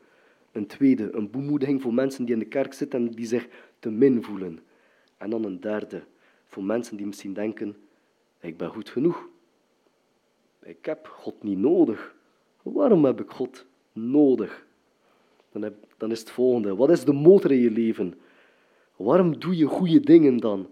[0.51, 3.47] Een tweede, een bemoediging voor mensen die in de kerk zitten en die zich
[3.79, 4.59] te min voelen.
[5.17, 6.03] En dan een derde,
[6.47, 7.77] voor mensen die misschien denken,
[8.39, 9.29] ik ben goed genoeg.
[10.69, 12.15] Ik heb God niet nodig.
[12.61, 14.65] Waarom heb ik God nodig?
[15.51, 16.75] Dan, heb, dan is het volgende.
[16.75, 18.19] Wat is de motor in je leven?
[18.95, 20.67] Waarom doe je goede dingen dan?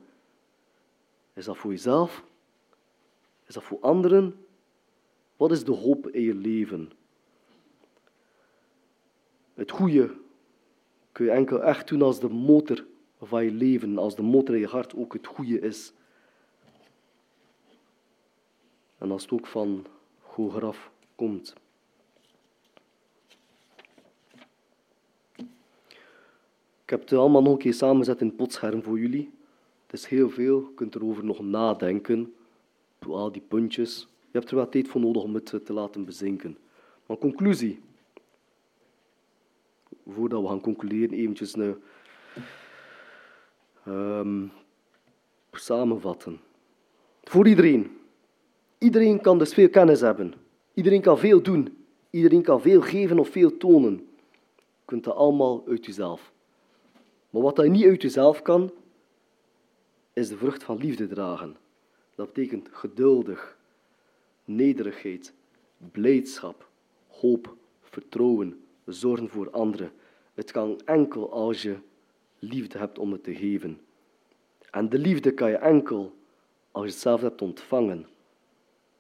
[1.34, 2.24] Is dat voor jezelf?
[3.46, 4.46] Is dat voor anderen?
[5.38, 6.92] Wat is de hoop in je leven?
[9.54, 10.16] Het goede
[11.12, 12.86] kun je enkel echt doen als de motor
[13.22, 15.94] van je leven, als de motor in je hart ook het goede is.
[18.98, 19.86] En als het ook van
[20.22, 21.56] hogeraf komt.
[26.84, 29.32] Ik heb het allemaal nog een keer samengezet in potscherm voor jullie.
[29.86, 32.34] Het is heel veel, je kunt erover nog nadenken.
[33.08, 34.08] Al die puntjes.
[34.32, 36.58] Je hebt er wel tijd voor nodig om het te laten bezinken.
[37.06, 37.82] Maar conclusie.
[40.08, 41.82] Voordat we gaan concluderen, eventjes een,
[43.88, 44.52] um,
[45.52, 46.40] samenvatten.
[47.24, 47.98] Voor iedereen.
[48.78, 50.34] Iedereen kan dus veel kennis hebben.
[50.74, 51.78] Iedereen kan veel doen.
[52.10, 54.08] Iedereen kan veel geven of veel tonen.
[54.56, 56.32] Je kunt dat allemaal uit jezelf.
[57.30, 58.72] Maar wat je niet uit jezelf kan,
[60.14, 61.58] is de vrucht van liefde dragen.
[62.16, 63.58] Dat betekent geduldig,
[64.46, 65.34] nederigheid,
[65.92, 66.70] blijdschap,
[67.08, 69.92] hoop, vertrouwen, zorgen voor anderen.
[70.34, 71.76] Het kan enkel als je
[72.40, 73.80] liefde hebt om het te geven.
[74.72, 76.14] En de liefde kan je enkel
[76.72, 78.06] als je het zelf hebt ontvangen.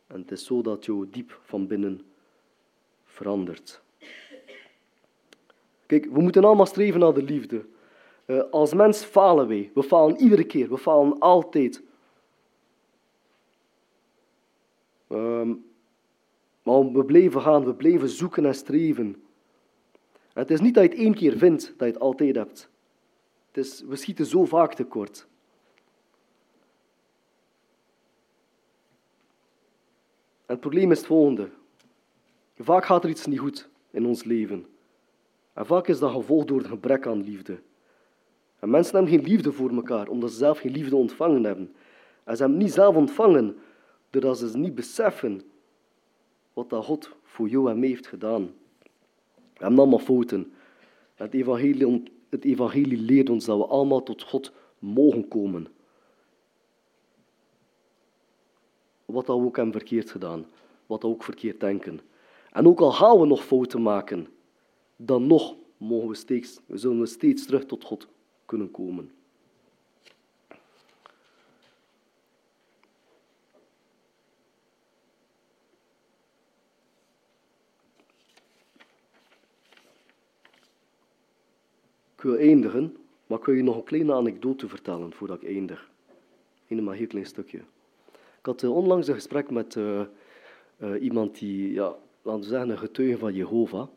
[0.07, 2.01] En het is zo dat jou diep van binnen
[3.03, 3.81] verandert.
[5.85, 7.65] Kijk, we moeten allemaal streven naar de liefde.
[8.25, 9.71] Uh, als mens falen wij.
[9.73, 10.69] We falen iedere keer.
[10.69, 11.83] We falen altijd.
[15.09, 15.65] Um,
[16.63, 17.65] maar we blijven gaan.
[17.65, 19.05] We blijven zoeken en streven.
[20.33, 22.69] En het is niet dat je het één keer vindt, dat je het altijd hebt.
[23.47, 25.27] Het is, we schieten zo vaak tekort.
[30.47, 31.49] Het probleem is het volgende.
[32.57, 34.65] Vaak gaat er iets niet goed in ons leven.
[35.53, 37.59] En vaak is dat gevolgd door een gebrek aan liefde.
[38.59, 41.73] En mensen hebben geen liefde voor elkaar, omdat ze zelf geen liefde ontvangen hebben.
[42.23, 43.57] En ze hebben niet zelf ontvangen,
[44.09, 45.41] doordat ze niet beseffen
[46.53, 48.43] wat dat God voor jou en mij heeft gedaan.
[49.33, 50.53] We hebben allemaal fouten.
[51.29, 55.67] Evangelie, het evangelie leert ons dat we allemaal tot God mogen komen.
[59.07, 60.45] Wat dat we ook hebben verkeerd gedaan,
[60.85, 61.99] wat we ook verkeerd denken.
[62.51, 64.27] En ook al gaan we nog fouten maken,
[64.95, 68.07] dan nog mogen we steeds, zullen we steeds terug tot God
[68.45, 69.11] kunnen komen.
[82.15, 82.97] Ik wil eindigen,
[83.27, 85.89] maar ik wil je nog een kleine anekdote vertellen voordat ik eindig.
[86.67, 87.61] Een maar heel klein stukje.
[88.47, 90.01] Ik had uh, onlangs een gesprek met uh,
[90.79, 93.87] uh, iemand die, ja, laten we zeggen, een getuige van Jehovah.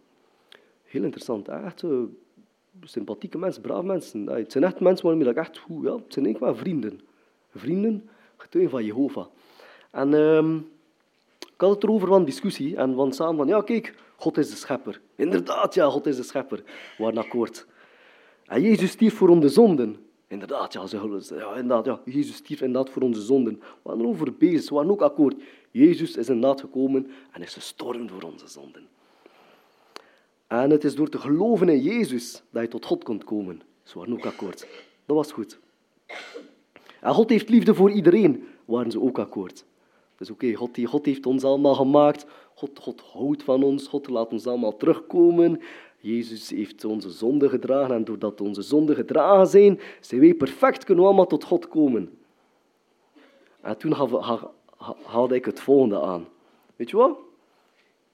[0.85, 1.85] Heel interessant, echt
[2.85, 4.27] sympathieke mensen, braaf mensen.
[4.27, 7.01] Het zijn echt mensen waarmee ik echt goed, ja, het zijn eigenlijk wel vrienden.
[7.55, 9.27] Vrienden, getuigen van Jehovah.
[9.91, 10.71] En um,
[11.41, 14.57] ik had het erover van discussie en van samen van, ja kijk, God is de
[14.57, 15.01] schepper.
[15.15, 16.63] Inderdaad, ja, God is de schepper.
[16.97, 17.67] We waren akkoord.
[18.47, 19.97] En Jezus stierf voor onze zonden.
[20.31, 23.55] Inderdaad, ja, ze, ja, inderdaad, ja, Jezus stierf inderdaad voor onze zonden.
[23.55, 25.43] We waren erover bezig, we waren ook akkoord.
[25.71, 28.89] Jezus is inderdaad gekomen en is gestorven voor onze zonden.
[30.47, 33.63] En het is door te geloven in Jezus dat je tot God kunt komen.
[33.83, 34.67] Ze waren ook akkoord.
[35.07, 35.59] Dat was goed.
[37.01, 38.49] En God heeft liefde voor iedereen.
[38.65, 39.65] Waren ze ook akkoord.
[40.17, 42.27] Dus oké, God, God heeft ons allemaal gemaakt.
[42.55, 43.87] God, God houdt van ons.
[43.87, 45.61] God laat ons allemaal terugkomen.
[46.01, 51.05] Jezus heeft onze zonden gedragen en doordat onze zonden gedragen zijn, zijn wij perfect, kunnen
[51.05, 52.19] we allemaal tot God komen.
[53.61, 53.93] En toen
[55.05, 56.29] haalde ik het volgende aan.
[56.77, 57.19] Weet je wat?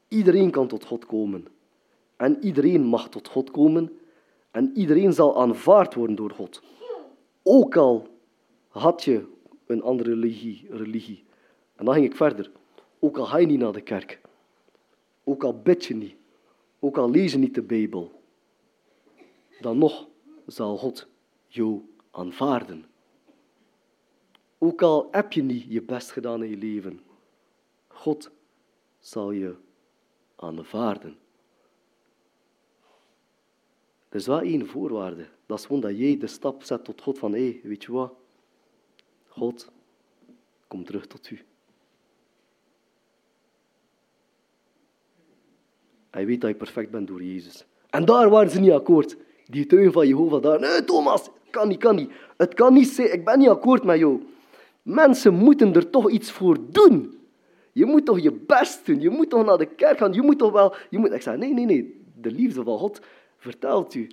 [0.08, 1.46] Iedereen kan tot God komen.
[2.16, 3.98] En iedereen mag tot God komen.
[4.50, 6.62] En iedereen zal aanvaard worden door God.
[7.42, 8.06] Ook al
[8.68, 9.24] had je
[9.66, 10.66] een andere religie.
[10.70, 11.24] religie.
[11.74, 12.50] En dan ging ik verder.
[12.98, 14.20] Ook al ga je niet naar de kerk.
[15.24, 16.14] Ook al bid je niet.
[16.78, 18.22] Ook al lees je niet de Bijbel.
[19.60, 20.08] Dan nog
[20.46, 21.06] zal God
[21.46, 22.86] jou aanvaarden.
[24.58, 27.00] Ook al heb je niet je best gedaan in je leven.
[27.86, 28.30] God
[28.98, 29.56] zal je
[30.36, 31.18] aanvaarden.
[34.08, 35.28] Er is wel één voorwaarde.
[35.46, 38.14] Dat is gewoon dat jij de stap zet tot God van, hé, weet je wat?
[39.26, 39.70] God,
[40.68, 41.44] kom terug tot u.
[46.16, 47.64] Hij weet dat je perfect bent door Jezus.
[47.90, 49.16] En daar waren ze niet akkoord.
[49.46, 50.60] Die getuigen van Jehovah daar.
[50.60, 52.10] Nee, Thomas, kan niet, kan niet.
[52.36, 54.22] Het kan niet zijn, ik ben niet akkoord met jou.
[54.82, 57.18] Mensen moeten er toch iets voor doen.
[57.72, 59.00] Je moet toch je best doen.
[59.00, 60.12] Je moet toch naar de kerk gaan.
[60.12, 60.74] Je moet toch wel...
[60.90, 61.12] Je moet...
[61.12, 62.04] Ik zei, nee, nee, nee.
[62.14, 63.00] De liefde van God
[63.36, 64.10] vertelt u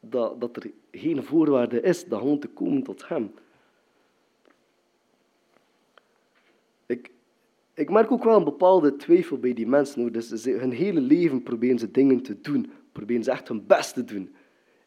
[0.00, 3.32] dat, dat er geen voorwaarde is gewoon te komen tot hem.
[6.86, 7.10] Ik,
[7.76, 10.12] ik merk ook wel een bepaalde twijfel bij die mensen.
[10.12, 12.70] Dus ze, hun hele leven proberen ze dingen te doen.
[12.92, 14.34] Proberen ze echt hun best te doen.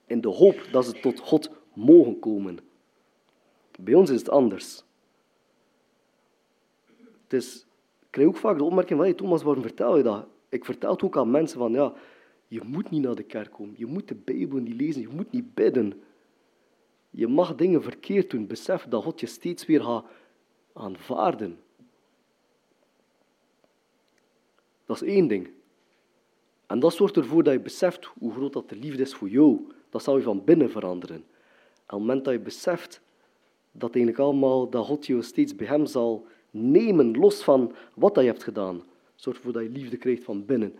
[0.05, 2.57] In de hoop dat ze tot God mogen komen.
[3.79, 4.83] Bij ons is het anders.
[7.27, 7.65] Is,
[7.99, 10.27] ik krijg ook vaak de opmerking van, Thomas, waarom vertel je dat?
[10.49, 11.93] Ik vertel het ook aan mensen van, ja,
[12.47, 13.75] je moet niet naar de kerk komen.
[13.77, 15.01] Je moet de Bijbel niet lezen.
[15.01, 16.01] Je moet niet bidden.
[17.09, 18.47] Je mag dingen verkeerd doen.
[18.47, 20.05] Besef dat God je steeds weer gaat
[20.73, 21.59] aanvaarden.
[24.89, 25.49] Dat is één ding.
[26.65, 29.67] En dat zorgt ervoor dat je beseft hoe groot dat de liefde is voor jou.
[29.89, 31.15] Dat zal je van binnen veranderen.
[31.15, 33.01] En op het moment dat je beseft
[33.71, 38.21] dat eigenlijk allemaal, dat God je steeds bij hem zal nemen, los van wat je
[38.21, 38.83] hebt gedaan,
[39.15, 40.71] zorgt ervoor dat je liefde krijgt van binnen.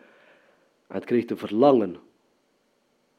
[0.88, 1.96] En het krijgt de verlangen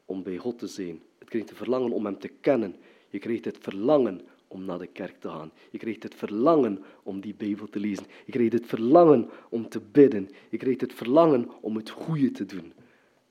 [0.05, 1.03] om bij God te zijn.
[1.18, 2.76] Het krijgt de verlangen om hem te kennen.
[3.09, 4.20] Je krijgt het verlangen
[4.53, 5.53] om naar de kerk te gaan.
[5.70, 8.07] Je krijgt het verlangen om die Bijbel te lezen.
[8.26, 10.28] Je krijgt het verlangen om te bidden.
[10.48, 12.72] Je krijgt het verlangen om het goede te doen.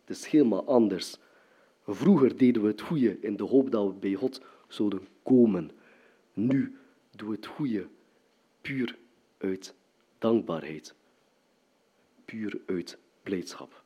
[0.06, 1.18] Het is helemaal anders.
[1.88, 5.72] Vroeger deden we het goede in de hoop dat we bij God zouden komen.
[6.34, 6.78] Nu
[7.12, 7.88] doen we het goede
[8.62, 8.98] puur
[9.38, 9.76] uit
[10.18, 10.96] dankbaarheid.
[12.26, 13.84] Puur uit blijdschap.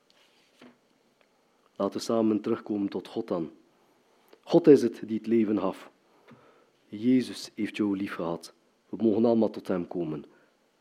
[1.75, 3.51] Laten we samen terugkomen tot God dan.
[4.41, 5.91] God is het die het leven gaf.
[6.99, 8.53] Jezus heeft jou lief gehad.
[8.89, 10.25] We mogen allemaal tot Hem komen,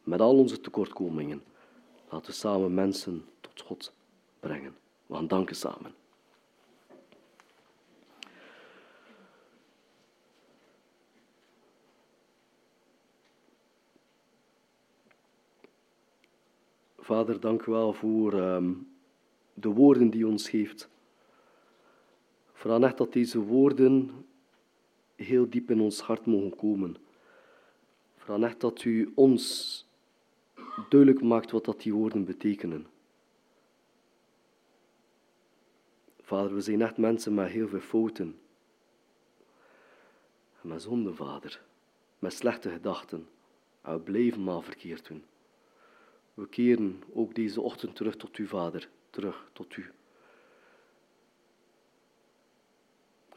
[0.02, 1.42] met al onze tekortkomingen.
[2.08, 3.92] Laten we samen mensen tot God
[4.40, 4.76] brengen.
[5.06, 5.94] We gaan danken samen.
[16.98, 18.88] Vader, dank u wel voor um,
[19.54, 20.88] de woorden die u ons geeft.
[22.52, 24.24] Vooral echt dat deze woorden
[25.22, 26.96] heel diep in ons hart mogen komen.
[28.16, 29.86] Vooral echt dat u ons
[30.88, 32.86] duidelijk maakt wat dat die woorden betekenen.
[36.20, 38.38] Vader, we zijn echt mensen met heel veel fouten.
[40.60, 41.62] En met zonde, Vader.
[42.18, 43.28] Met slechte gedachten.
[43.82, 45.24] En we blijven maar verkeerd doen.
[46.34, 48.88] We keren ook deze ochtend terug tot u, Vader.
[49.10, 49.90] Terug tot u.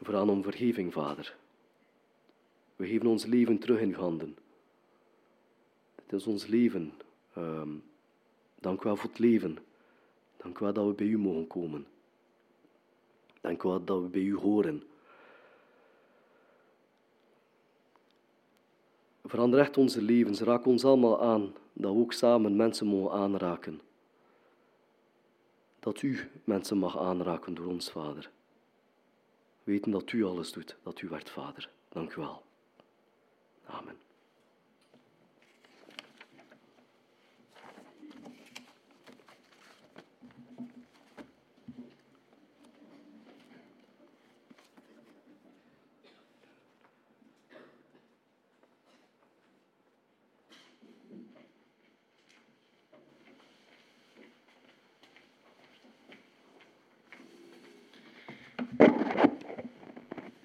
[0.02, 1.36] Vooral om vergeving, Vader.
[2.76, 4.36] We geven ons leven terug in uw handen.
[5.94, 6.92] Het is ons leven.
[7.38, 7.82] Um,
[8.54, 9.58] dank u wel voor het leven.
[10.36, 11.86] Dank u wel dat we bij u mogen komen.
[13.40, 14.82] Dank u wel dat we bij u horen.
[19.24, 20.40] Verander echt onze levens.
[20.40, 21.54] Raak ons allemaal aan.
[21.72, 23.80] Dat we ook samen mensen mogen aanraken.
[25.80, 28.30] Dat u mensen mag aanraken door ons, Vader.
[29.64, 31.70] Weten dat u alles doet, dat u werd Vader.
[31.88, 32.45] Dank u wel.
[33.68, 33.96] Amen.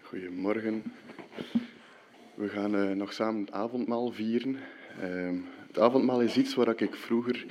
[0.09, 0.83] Goedemorgen.
[2.41, 4.57] We gaan uh, nog samen het avondmaal vieren.
[5.03, 5.31] Uh,
[5.67, 7.45] het avondmaal is iets waar ik vroeger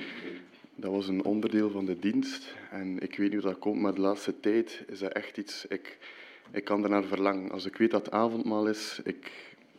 [0.75, 2.55] dat was een onderdeel van de dienst.
[2.71, 5.65] En ik weet niet hoe dat komt, maar de laatste tijd is dat echt iets...
[5.67, 5.97] Ik,
[6.51, 7.51] ik kan ernaar verlangen.
[7.51, 9.31] Als ik weet dat het avondmaal is, ik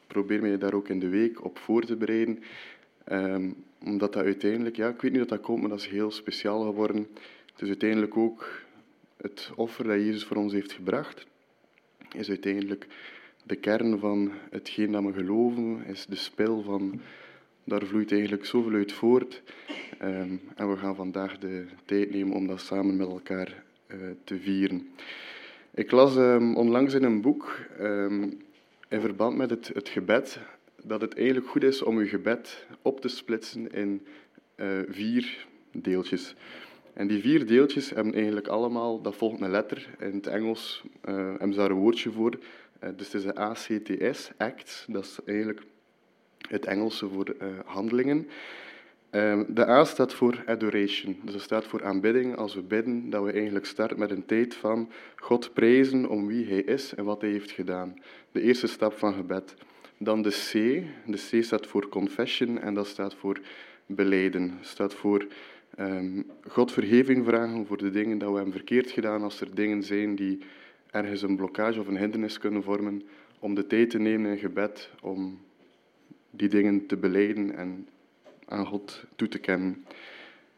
[0.07, 2.43] probeer mij daar ook in de week op voor te bereiden.
[3.05, 3.51] Ehm,
[3.85, 6.63] omdat dat uiteindelijk, ja, ik weet niet hoe dat komt, maar dat is heel speciaal
[6.63, 7.09] geworden.
[7.53, 8.63] Het is uiteindelijk ook
[9.17, 11.27] het offer dat Jezus voor ons heeft gebracht.
[12.13, 12.87] Is uiteindelijk
[13.43, 17.01] de kern van hetgeen dat we geloven, is de spil van
[17.65, 19.43] daar vloeit eigenlijk zoveel uit voort.
[20.03, 24.39] Um, en we gaan vandaag de tijd nemen om dat samen met elkaar uh, te
[24.39, 24.89] vieren.
[25.75, 28.39] Ik las um, onlangs in een boek, um,
[28.89, 30.39] in verband met het, het, gebed,
[30.83, 34.07] dat het eigenlijk goed is om je gebed op te splitsen in
[34.57, 36.35] uh, vier deeltjes.
[36.93, 39.89] En die vier deeltjes hebben eigenlijk allemaal, dat volgt een letter.
[39.99, 42.39] In het Engels uh, hebben ze daar een woordje voor.
[42.85, 44.85] Uh, dus het is de ACTS, ACT.
[44.89, 45.63] Dat is eigenlijk
[46.49, 48.29] het Engelse voor uh, handelingen.
[49.11, 52.37] Um, de A staat voor adoration, dus dat staat voor aanbidding.
[52.37, 56.47] Als we bidden, dat we eigenlijk starten met een tijd van God prezen om wie
[56.47, 57.95] Hij is en wat Hij heeft gedaan.
[58.33, 59.55] De eerste stap van gebed.
[59.99, 60.53] Dan de C,
[61.11, 63.41] de C staat voor confession en dat staat voor
[63.87, 64.59] beleiden.
[64.61, 65.27] staat voor
[65.79, 69.23] um, God vergeving vragen voor de dingen dat we hebben verkeerd gedaan.
[69.23, 70.39] Als er dingen zijn die
[70.93, 73.03] ergens een blokkage of een hindernis kunnen vormen,
[73.39, 75.41] om de tijd te nemen in gebed om
[76.31, 77.89] die dingen te beleiden en
[78.45, 79.85] aan God toe te kennen.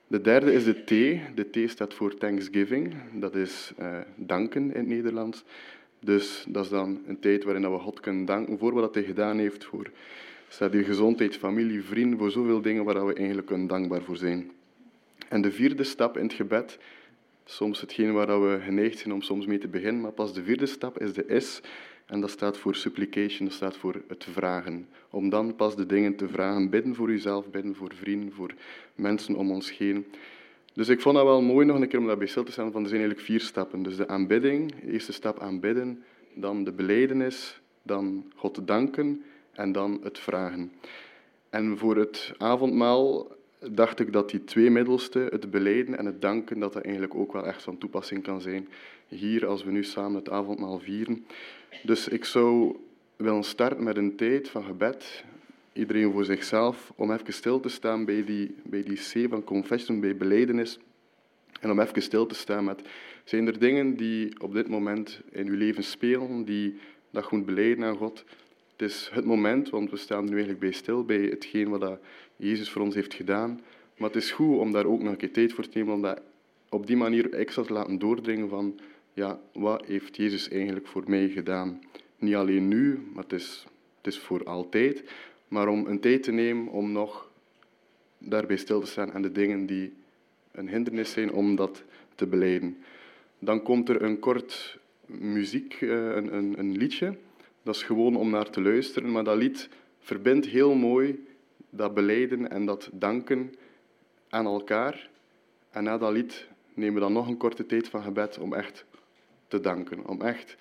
[0.06, 0.88] De derde is de T.
[1.36, 2.94] De T staat voor Thanksgiving.
[3.12, 5.44] Dat is uh, danken in het Nederlands.
[6.00, 9.38] Dus dat is dan een tijd waarin we God kunnen danken voor wat hij gedaan
[9.38, 9.64] heeft.
[9.64, 9.90] Voor
[10.48, 14.50] staat gezondheid, familie, vrienden, voor zoveel dingen waar we eigenlijk kunnen dankbaar voor zijn.
[15.28, 16.78] En de vierde stap in het gebed,
[17.44, 20.66] soms hetgeen waar we geneigd zijn om soms mee te beginnen, maar pas de vierde
[20.66, 21.60] stap is de S.
[22.06, 24.88] En dat staat voor supplication, dat staat voor het vragen.
[25.10, 26.70] Om dan pas de dingen te vragen.
[26.70, 28.54] Bidden voor uzelf, bidden voor vrienden, voor
[28.94, 30.06] mensen om ons heen.
[30.72, 32.82] Dus ik vond dat wel mooi nog een keer om daarbij stil te staan, van
[32.82, 33.82] er zijn eigenlijk vier stappen.
[33.82, 40.00] Dus de aanbidding, de eerste stap aanbidden, dan de beleidenis, dan God danken en dan
[40.02, 40.72] het vragen.
[41.50, 43.32] En voor het avondmaal
[43.70, 47.32] dacht ik dat die twee middelste, het beleiden en het danken, dat dat eigenlijk ook
[47.32, 48.68] wel echt van toepassing kan zijn.
[49.08, 51.26] Hier, als we nu samen het avondmaal vieren.
[51.82, 52.76] Dus ik zou
[53.16, 55.24] willen starten met een tijd van gebed,
[55.72, 60.00] iedereen voor zichzelf, om even stil te staan bij die, bij die C van confession,
[60.00, 60.78] bij beleidenis.
[61.60, 62.82] En om even stil te staan met,
[63.24, 66.78] zijn er dingen die op dit moment in uw leven spelen, die
[67.10, 68.24] dat goed beleiden aan God?
[68.76, 72.00] Het is het moment, want we staan nu eigenlijk bij stil, bij hetgeen wat dat
[72.36, 73.60] Jezus voor ons heeft gedaan.
[73.96, 76.02] Maar het is goed om daar ook nog een keer tijd voor te nemen, om
[76.02, 76.20] dat
[76.68, 78.80] op die manier extra te laten doordringen van,
[79.12, 81.80] ja, wat heeft Jezus eigenlijk voor mij gedaan?
[82.18, 83.66] Niet alleen nu, maar het is,
[83.96, 85.04] het is voor altijd.
[85.48, 87.30] Maar om een tijd te nemen om nog
[88.18, 89.92] daarbij stil te staan en de dingen die
[90.52, 91.82] een hindernis zijn om dat
[92.14, 92.76] te beleiden.
[93.38, 97.16] Dan komt er een kort muziek, eh, een, een, een liedje.
[97.62, 99.68] Dat is gewoon om naar te luisteren, maar dat lied
[100.00, 101.26] verbindt heel mooi
[101.76, 103.54] dat beleiden en dat danken
[104.28, 105.10] aan elkaar.
[105.70, 108.84] En na dat lied nemen we dan nog een korte tijd van gebed om echt
[109.48, 110.06] te danken.
[110.06, 110.56] Om echt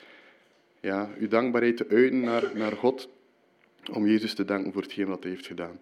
[0.80, 3.10] ja, uw dankbaarheid te uiten naar, naar God.
[3.92, 5.80] Om Jezus te danken voor hetgeen wat hij heeft gedaan.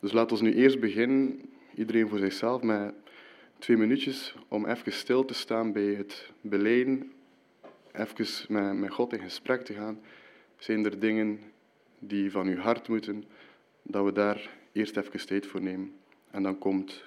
[0.00, 1.40] Dus laten we nu eerst beginnen,
[1.74, 2.94] iedereen voor zichzelf, met
[3.58, 7.12] twee minuutjes om even stil te staan bij het beleiden.
[7.92, 10.00] Even met, met God in gesprek te gaan.
[10.58, 11.40] Zijn er dingen
[11.98, 13.24] die van uw hart moeten,
[13.82, 15.96] dat we daar eerst even tijd voor nemen.
[16.30, 17.04] En dan komt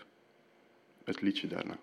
[1.04, 1.78] het liedje daarna.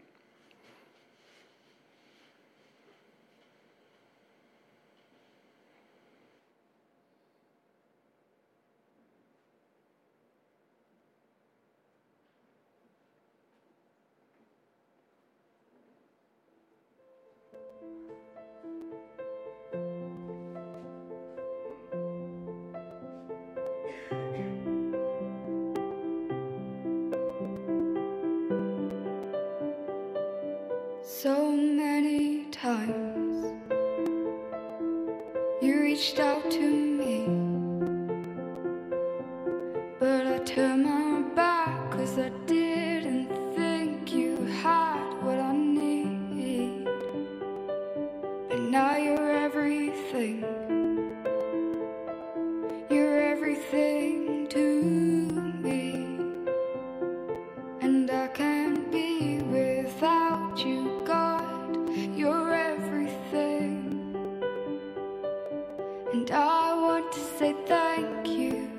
[66.12, 68.70] And I want to say thank you.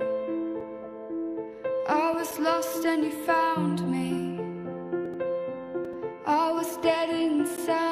[1.88, 4.39] I was lost and you found me.
[6.25, 7.86] I was dead inside.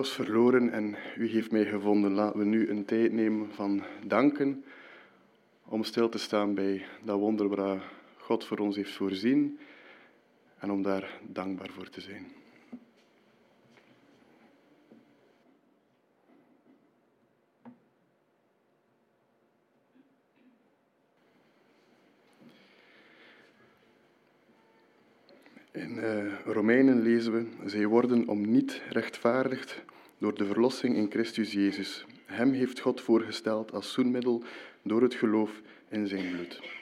[0.00, 2.12] was verloren en u heeft mij gevonden.
[2.12, 4.64] Laten we nu een tijd nemen van danken
[5.64, 9.58] om stil te staan bij dat wonder waar God voor ons heeft voorzien
[10.58, 12.26] en om daar dankbaar voor te zijn.
[26.00, 29.82] uh, Romeinen lezen we, zij worden om niet rechtvaardigd
[30.18, 32.06] door de verlossing in Christus Jezus.
[32.24, 34.42] Hem heeft God voorgesteld als zoenmiddel
[34.82, 36.79] door het geloof in zijn bloed.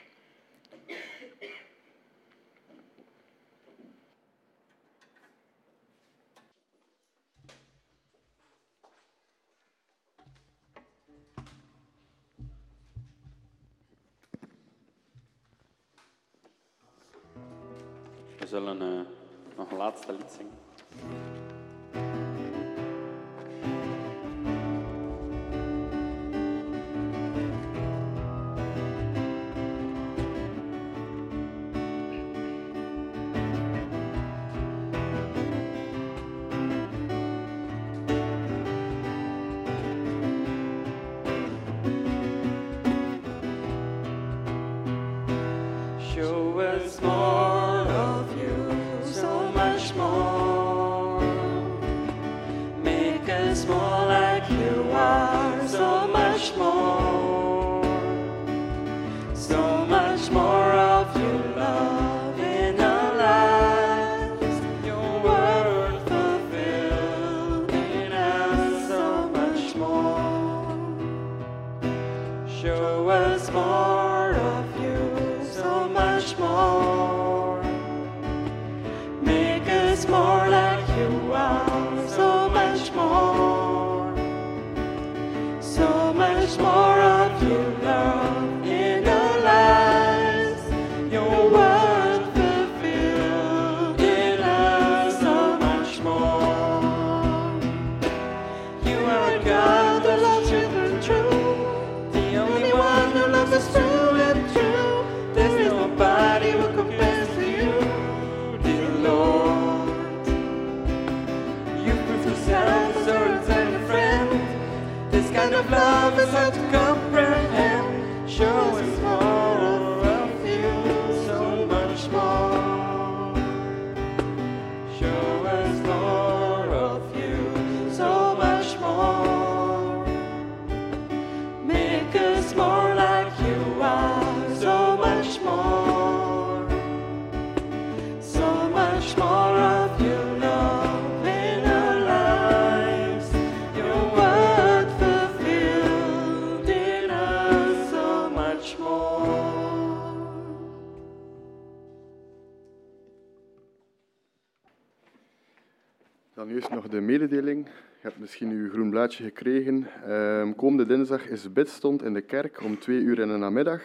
[156.89, 157.65] De mededeling.
[157.65, 159.87] Je hebt misschien uw groen blaadje gekregen.
[160.07, 163.81] Ehm, komende dinsdag is bidstond in de kerk om twee uur in de namiddag.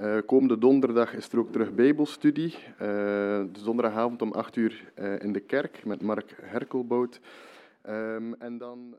[0.00, 2.54] Uh, komende donderdag is er ook terug Bijbelstudie.
[2.54, 2.78] Uh,
[3.52, 7.20] de donderdagavond om acht uur uh, in de kerk met Mark Herkelboot.
[7.88, 8.94] Um, en dan